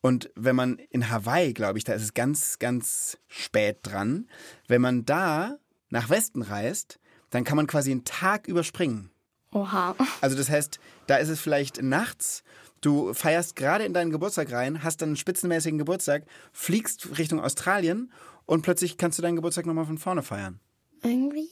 Und 0.00 0.30
wenn 0.34 0.56
man 0.56 0.78
in 0.90 1.10
Hawaii, 1.10 1.52
glaube 1.52 1.78
ich, 1.78 1.84
da 1.84 1.92
ist 1.92 2.02
es 2.02 2.14
ganz, 2.14 2.58
ganz 2.58 3.18
spät 3.28 3.78
dran. 3.84 4.28
Wenn 4.66 4.80
man 4.82 5.04
da 5.04 5.58
nach 5.90 6.10
Westen 6.10 6.42
reist, 6.42 6.98
dann 7.30 7.44
kann 7.44 7.56
man 7.56 7.68
quasi 7.68 7.92
einen 7.92 8.02
Tag 8.02 8.48
überspringen. 8.48 9.12
Oha. 9.52 9.94
Also 10.22 10.36
das 10.36 10.50
heißt, 10.50 10.80
da 11.06 11.18
ist 11.18 11.28
es 11.28 11.40
vielleicht 11.40 11.80
nachts, 11.80 12.42
du 12.80 13.14
feierst 13.14 13.54
gerade 13.54 13.84
in 13.84 13.94
deinen 13.94 14.10
Geburtstag 14.10 14.50
rein, 14.50 14.82
hast 14.82 15.02
dann 15.02 15.10
einen 15.10 15.16
spitzenmäßigen 15.16 15.78
Geburtstag, 15.78 16.24
fliegst 16.52 17.16
Richtung 17.16 17.38
Australien 17.38 18.10
und 18.44 18.62
plötzlich 18.62 18.96
kannst 18.96 19.18
du 19.18 19.22
deinen 19.22 19.36
Geburtstag 19.36 19.66
nochmal 19.66 19.86
von 19.86 19.98
vorne 19.98 20.24
feiern. 20.24 20.58
Irgendwie? 21.02 21.48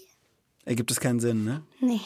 Ergibt 0.65 0.91
es 0.91 1.01
keinen 1.01 1.21
Sinn, 1.21 1.45
ne? 1.45 1.63
Nee. 1.81 2.01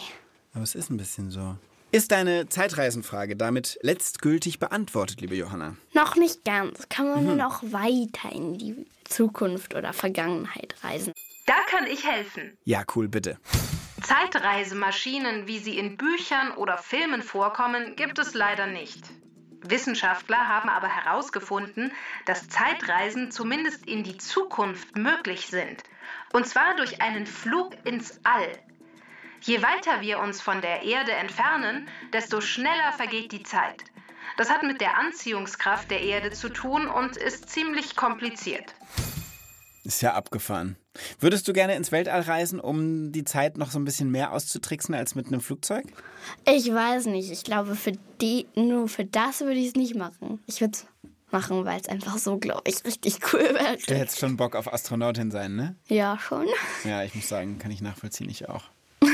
Aber 0.52 0.62
es 0.62 0.74
ist 0.74 0.90
ein 0.90 0.96
bisschen 0.96 1.30
so. 1.30 1.56
Ist 1.92 2.10
deine 2.10 2.48
Zeitreisenfrage 2.48 3.36
damit 3.36 3.78
letztgültig 3.82 4.58
beantwortet, 4.58 5.20
liebe 5.20 5.36
Johanna? 5.36 5.76
Noch 5.92 6.16
nicht 6.16 6.44
ganz. 6.44 6.88
Kann 6.88 7.08
man 7.08 7.24
nur 7.24 7.36
noch 7.36 7.62
weiter 7.62 8.32
in 8.32 8.58
die 8.58 8.86
Zukunft 9.04 9.74
oder 9.74 9.92
Vergangenheit 9.92 10.74
reisen? 10.82 11.12
Da 11.46 11.54
kann 11.68 11.86
ich 11.86 12.04
helfen. 12.04 12.56
Ja, 12.64 12.82
cool, 12.96 13.08
bitte. 13.08 13.38
Zeitreisemaschinen, 14.02 15.46
wie 15.46 15.58
sie 15.58 15.78
in 15.78 15.96
Büchern 15.96 16.52
oder 16.56 16.78
Filmen 16.78 17.22
vorkommen, 17.22 17.94
gibt 17.96 18.18
es 18.18 18.34
leider 18.34 18.66
nicht. 18.66 19.04
Wissenschaftler 19.62 20.48
haben 20.48 20.68
aber 20.68 20.88
herausgefunden, 20.88 21.92
dass 22.26 22.48
Zeitreisen 22.48 23.30
zumindest 23.30 23.86
in 23.86 24.02
die 24.02 24.18
Zukunft 24.18 24.96
möglich 24.96 25.46
sind. 25.46 25.82
Und 26.32 26.46
zwar 26.46 26.76
durch 26.76 27.00
einen 27.00 27.26
Flug 27.26 27.74
ins 27.84 28.20
All. 28.24 28.48
Je 29.40 29.62
weiter 29.62 30.00
wir 30.00 30.20
uns 30.20 30.40
von 30.40 30.60
der 30.60 30.82
Erde 30.82 31.12
entfernen, 31.12 31.88
desto 32.12 32.40
schneller 32.40 32.92
vergeht 32.96 33.32
die 33.32 33.42
Zeit. 33.42 33.84
Das 34.36 34.50
hat 34.50 34.62
mit 34.62 34.80
der 34.80 34.96
Anziehungskraft 34.98 35.90
der 35.90 36.00
Erde 36.00 36.30
zu 36.30 36.48
tun 36.48 36.86
und 36.86 37.16
ist 37.16 37.50
ziemlich 37.50 37.94
kompliziert. 37.94 38.74
Ist 39.84 40.00
ja 40.00 40.14
abgefahren. 40.14 40.76
Würdest 41.20 41.46
du 41.46 41.52
gerne 41.52 41.74
ins 41.74 41.92
Weltall 41.92 42.22
reisen, 42.22 42.58
um 42.58 43.12
die 43.12 43.24
Zeit 43.24 43.58
noch 43.58 43.70
so 43.70 43.78
ein 43.78 43.84
bisschen 43.84 44.10
mehr 44.10 44.32
auszutricksen 44.32 44.94
als 44.94 45.14
mit 45.14 45.26
einem 45.26 45.42
Flugzeug? 45.42 45.84
Ich 46.46 46.72
weiß 46.72 47.06
nicht. 47.06 47.30
Ich 47.30 47.44
glaube, 47.44 47.76
für 47.76 47.92
die, 48.20 48.46
nur 48.54 48.88
für 48.88 49.04
das 49.04 49.42
würde 49.42 49.58
ich 49.58 49.68
es 49.68 49.74
nicht 49.74 49.94
machen. 49.94 50.42
Ich 50.46 50.62
würde 50.62 50.72
es 50.72 50.86
machen, 51.30 51.64
weil 51.64 51.80
es 51.80 51.88
einfach 51.88 52.18
so, 52.18 52.38
glaube 52.38 52.62
ich, 52.66 52.84
richtig 52.84 53.18
cool 53.32 53.40
wäre. 53.40 53.76
Du 53.86 53.94
hättest 53.94 54.18
schon 54.18 54.36
Bock 54.36 54.56
auf 54.56 54.72
Astronautin 54.72 55.30
sein, 55.30 55.56
ne? 55.56 55.76
Ja, 55.88 56.18
schon. 56.18 56.46
Ja, 56.84 57.02
ich 57.02 57.14
muss 57.14 57.28
sagen, 57.28 57.58
kann 57.58 57.70
ich 57.70 57.80
nachvollziehen, 57.80 58.30
ich 58.30 58.48
auch. 58.48 58.64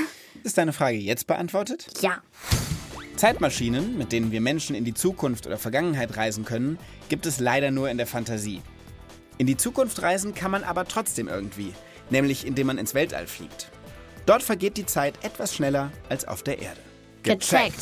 Ist 0.44 0.58
deine 0.58 0.72
Frage 0.72 0.96
jetzt 0.96 1.26
beantwortet? 1.26 1.86
Ja. 2.00 2.22
Zeitmaschinen, 3.16 3.98
mit 3.98 4.12
denen 4.12 4.32
wir 4.32 4.40
Menschen 4.40 4.74
in 4.74 4.84
die 4.84 4.94
Zukunft 4.94 5.46
oder 5.46 5.58
Vergangenheit 5.58 6.16
reisen 6.16 6.44
können, 6.44 6.78
gibt 7.08 7.26
es 7.26 7.38
leider 7.38 7.70
nur 7.70 7.90
in 7.90 7.98
der 7.98 8.06
Fantasie. 8.06 8.62
In 9.36 9.46
die 9.46 9.56
Zukunft 9.56 10.00
reisen 10.02 10.34
kann 10.34 10.50
man 10.50 10.64
aber 10.64 10.86
trotzdem 10.86 11.28
irgendwie, 11.28 11.74
nämlich 12.10 12.46
indem 12.46 12.68
man 12.68 12.78
ins 12.78 12.94
Weltall 12.94 13.26
fliegt. 13.26 13.70
Dort 14.26 14.42
vergeht 14.42 14.76
die 14.76 14.86
Zeit 14.86 15.14
etwas 15.22 15.54
schneller 15.54 15.90
als 16.08 16.26
auf 16.26 16.42
der 16.42 16.60
Erde. 16.60 16.80
Gecheckt. 17.22 17.74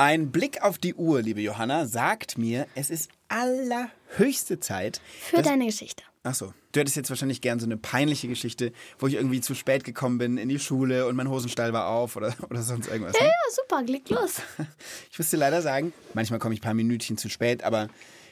Ein 0.00 0.30
Blick 0.32 0.62
auf 0.62 0.78
die 0.78 0.94
Uhr, 0.94 1.20
liebe 1.20 1.42
Johanna, 1.42 1.84
sagt 1.84 2.38
mir, 2.38 2.66
es 2.74 2.88
ist 2.88 3.10
allerhöchste 3.28 4.58
Zeit. 4.58 4.98
Für 5.20 5.42
deine 5.42 5.66
Geschichte. 5.66 6.02
Ach 6.22 6.34
so, 6.34 6.54
du 6.72 6.80
hättest 6.80 6.96
jetzt 6.96 7.10
wahrscheinlich 7.10 7.42
gern 7.42 7.60
so 7.60 7.66
eine 7.66 7.76
peinliche 7.76 8.26
Geschichte, 8.26 8.72
wo 8.98 9.08
ich 9.08 9.12
irgendwie 9.12 9.42
zu 9.42 9.54
spät 9.54 9.84
gekommen 9.84 10.16
bin 10.16 10.38
in 10.38 10.48
die 10.48 10.58
Schule 10.58 11.06
und 11.06 11.16
mein 11.16 11.28
Hosenstall 11.28 11.74
war 11.74 11.88
auf 11.88 12.16
oder, 12.16 12.34
oder 12.48 12.62
sonst 12.62 12.88
irgendwas. 12.88 13.12
Ne? 13.12 13.26
Ja, 13.26 13.32
super, 13.54 13.82
leg 13.82 14.08
los. 14.08 14.36
Ich 15.12 15.18
muss 15.18 15.28
dir 15.28 15.36
leider 15.36 15.60
sagen, 15.60 15.92
manchmal 16.14 16.40
komme 16.40 16.54
ich 16.54 16.60
ein 16.60 16.64
paar 16.64 16.72
Minütchen 16.72 17.18
zu 17.18 17.28
spät, 17.28 17.62
aber 17.62 17.88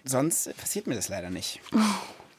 sonst 0.07 0.57
passiert 0.57 0.87
mir 0.87 0.95
das 0.95 1.11
leider 1.11 1.29
nicht. 1.29 1.61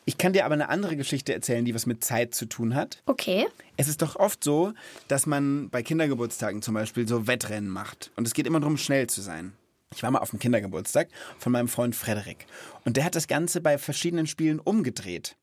Ich 0.10 0.18
kann 0.18 0.34
dir 0.34 0.46
aber 0.46 0.56
eine 0.56 0.70
andere 0.70 0.98
Geschichte 0.98 1.36
erzählen, 1.36 1.66
die 1.66 1.76
was 1.76 1.86
mit 1.86 2.04
Zeit 2.04 2.34
zu 2.34 2.48
tun 2.48 2.74
hat. 2.74 3.04
Okay. 3.06 3.46
Es 3.78 3.88
ist 3.88 4.02
doch 4.02 4.16
oft 4.16 4.44
so, 4.44 4.74
dass 5.08 5.28
man 5.28 5.70
bei 5.70 5.84
Kindergeburtstagen 5.84 6.64
zum 6.64 6.74
Beispiel 6.74 7.08
so 7.08 7.28
Wettrennen 7.28 7.70
macht. 7.70 8.10
Und 8.16 8.26
es 8.26 8.34
geht 8.34 8.48
immer 8.48 8.60
darum, 8.60 8.78
schnell 8.78 9.06
zu 9.06 9.22
sein. 9.22 9.54
Ich 9.94 10.02
war 10.02 10.10
mal 10.10 10.18
auf 10.18 10.32
dem 10.32 10.40
Kindergeburtstag 10.40 11.10
von 11.38 11.52
meinem 11.52 11.68
Freund 11.68 11.96
Frederik. 11.96 12.48
Und 12.86 12.98
der 12.98 13.04
hat 13.04 13.14
das 13.14 13.28
Ganze 13.28 13.62
bei 13.62 13.78
verschiedenen 13.78 14.26
Spielen 14.26 14.60
umgedreht. 14.60 15.38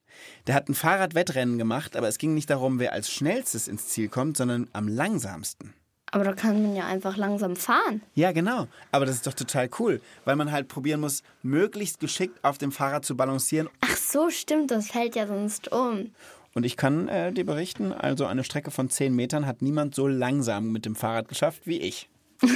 Der 0.48 0.57
hat 0.57 0.68
ein 0.68 0.74
Fahrradwettrennen 0.74 1.59
gemacht, 1.59 1.94
aber 1.94 2.09
es 2.09 2.18
ging 2.18 2.35
nicht 2.35 2.50
darum, 2.50 2.81
wer 2.81 2.92
als 2.92 3.09
schnellstes 3.09 3.68
ins 3.68 3.87
Ziel 3.87 4.09
kommt, 4.09 4.37
sondern 4.37 4.68
am 4.72 4.88
langsamsten. 4.88 5.74
Aber 6.16 6.24
da 6.24 6.33
kann 6.33 6.62
man 6.62 6.74
ja 6.74 6.87
einfach 6.87 7.18
langsam 7.18 7.57
fahren. 7.57 8.00
Ja, 8.14 8.33
genau. 8.33 8.68
Aber 8.90 9.05
das 9.05 9.16
ist 9.16 9.26
doch 9.26 9.35
total 9.35 9.68
cool, 9.79 10.00
weil 10.24 10.35
man 10.35 10.50
halt 10.50 10.66
probieren 10.66 11.00
muss, 11.00 11.22
möglichst 11.42 12.00
geschickt 12.00 12.42
auf 12.42 12.57
dem 12.57 12.72
Fahrrad 12.72 13.05
zu 13.05 13.18
balancieren. 13.18 13.68
Ach 13.83 13.98
so, 13.98 14.31
stimmt, 14.31 14.70
das 14.70 14.88
fällt 14.88 15.14
ja 15.14 15.26
sonst 15.26 15.70
um. 15.72 16.12
Und 16.55 16.64
ich 16.64 16.79
kann 16.79 17.09
äh, 17.09 17.35
dir 17.35 17.44
berichten, 17.44 17.92
also 17.92 18.24
eine 18.24 18.44
Strecke 18.44 18.70
von 18.70 18.88
10 18.88 19.14
Metern 19.14 19.44
hat 19.44 19.61
niemand 19.61 19.94
so 19.94 20.07
langsam 20.07 20.72
mit 20.72 20.87
dem 20.87 20.96
Fahrrad 20.96 21.29
geschafft 21.29 21.66
wie 21.66 21.81
ich. 21.81 22.09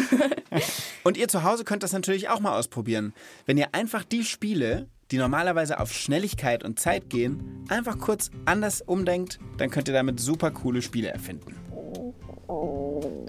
Und 1.04 1.18
ihr 1.18 1.28
zu 1.28 1.42
Hause 1.42 1.64
könnt 1.64 1.82
das 1.82 1.92
natürlich 1.92 2.30
auch 2.30 2.40
mal 2.40 2.58
ausprobieren. 2.58 3.12
Wenn 3.44 3.58
ihr 3.58 3.74
einfach 3.74 4.04
die 4.04 4.24
Spiele, 4.24 4.88
die 5.10 5.18
normalerweise 5.18 5.80
auf 5.80 5.92
Schnelligkeit 5.92 6.64
und 6.64 6.80
Zeit 6.80 7.10
gehen, 7.10 7.66
einfach 7.68 7.98
kurz 7.98 8.30
anders 8.46 8.80
umdenkt, 8.80 9.38
dann 9.58 9.68
könnt 9.68 9.86
ihr 9.86 9.94
damit 9.94 10.18
super 10.18 10.50
coole 10.50 10.80
Spiele 10.80 11.08
erfinden. 11.08 11.56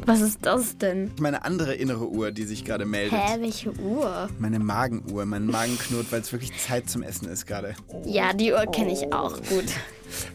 Was 0.06 0.22
ist 0.22 0.40
das 0.42 0.78
denn? 0.78 1.12
Meine 1.20 1.46
andere 1.46 1.76
innere 1.76 2.10
Uhr, 2.10 2.32
die 2.32 2.44
sich 2.44 2.66
gerade 2.66 2.86
meldet. 2.86 3.20
Hä, 3.20 3.40
welche 3.40 3.72
Uhr? 3.80 4.30
Meine 4.40 4.60
Magenuhr. 4.60 5.26
Mein 5.26 5.46
Magen 5.46 5.78
knurrt, 5.78 6.12
weil 6.12 6.22
es 6.22 6.32
wirklich 6.32 6.58
Zeit 6.58 6.90
zum 6.90 7.04
Essen 7.04 7.28
ist 7.30 7.46
gerade. 7.46 7.76
Ja, 8.06 8.34
die 8.34 8.52
Uhr 8.52 8.66
kenne 8.72 8.92
ich 8.92 9.14
auch 9.14 9.38
gut. 9.44 9.66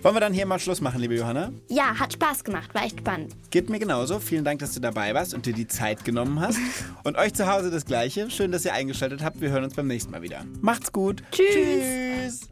Wollen 0.02 0.14
wir 0.14 0.20
dann 0.20 0.32
hier 0.32 0.46
mal 0.46 0.58
Schluss 0.58 0.80
machen, 0.80 1.00
liebe 1.00 1.16
Johanna? 1.16 1.52
Ja, 1.68 1.98
hat 1.98 2.12
Spaß 2.12 2.44
gemacht, 2.44 2.74
war 2.74 2.84
echt 2.84 3.00
spannend. 3.00 3.34
Geht 3.50 3.68
mir 3.68 3.78
genauso. 3.78 4.20
Vielen 4.20 4.44
Dank, 4.44 4.60
dass 4.60 4.72
du 4.72 4.80
dabei 4.80 5.12
warst 5.14 5.34
und 5.34 5.46
dir 5.46 5.52
die 5.52 5.66
Zeit 5.66 6.04
genommen 6.04 6.40
hast. 6.40 6.58
Und 7.04 7.18
euch 7.18 7.34
zu 7.34 7.46
Hause 7.46 7.70
das 7.70 7.84
Gleiche. 7.84 8.30
Schön, 8.30 8.52
dass 8.52 8.64
ihr 8.64 8.72
eingeschaltet 8.72 9.22
habt. 9.22 9.40
Wir 9.40 9.50
hören 9.50 9.64
uns 9.64 9.74
beim 9.74 9.88
nächsten 9.88 10.12
Mal 10.12 10.22
wieder. 10.22 10.44
Macht's 10.60 10.92
gut. 10.92 11.22
Tschüss. 11.32 12.40
Tschüss. 12.42 12.48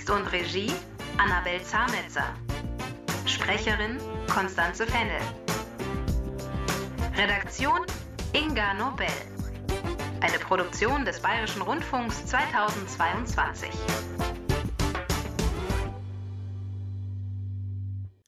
Text 0.00 0.10
und 0.10 0.32
Regie 0.32 0.72
Annabel 1.18 1.62
Zahnetzer. 1.62 2.24
Sprecherin 3.26 3.98
Konstanze 4.32 4.86
Fennel. 4.86 5.20
Redaktion 7.16 7.80
Inga 8.32 8.74
Nobel. 8.74 9.06
Eine 10.20 10.38
Produktion 10.38 11.04
des 11.04 11.20
Bayerischen 11.20 11.60
Rundfunks 11.60 12.24
2022. 12.26 13.68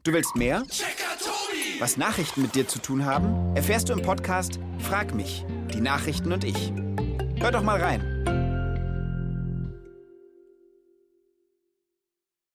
Du 0.03 0.13
willst 0.13 0.37
mehr? 0.37 0.65
Was 1.79 1.97
Nachrichten 1.97 2.43
mit 2.43 2.55
dir 2.55 2.69
zu 2.69 2.81
tun 2.81 3.07
haben? 3.07 3.57
Erfährst 3.57 3.89
du 3.89 3.95
im 3.95 4.03
Podcast 4.03 4.61
Frag 4.79 5.15
mich, 5.15 5.47
die 5.73 5.81
Nachrichten 5.81 6.33
und 6.33 6.45
ich. 6.45 6.71
Hör 7.41 7.51
doch 7.51 7.63
mal 7.63 7.81
rein. 7.81 8.12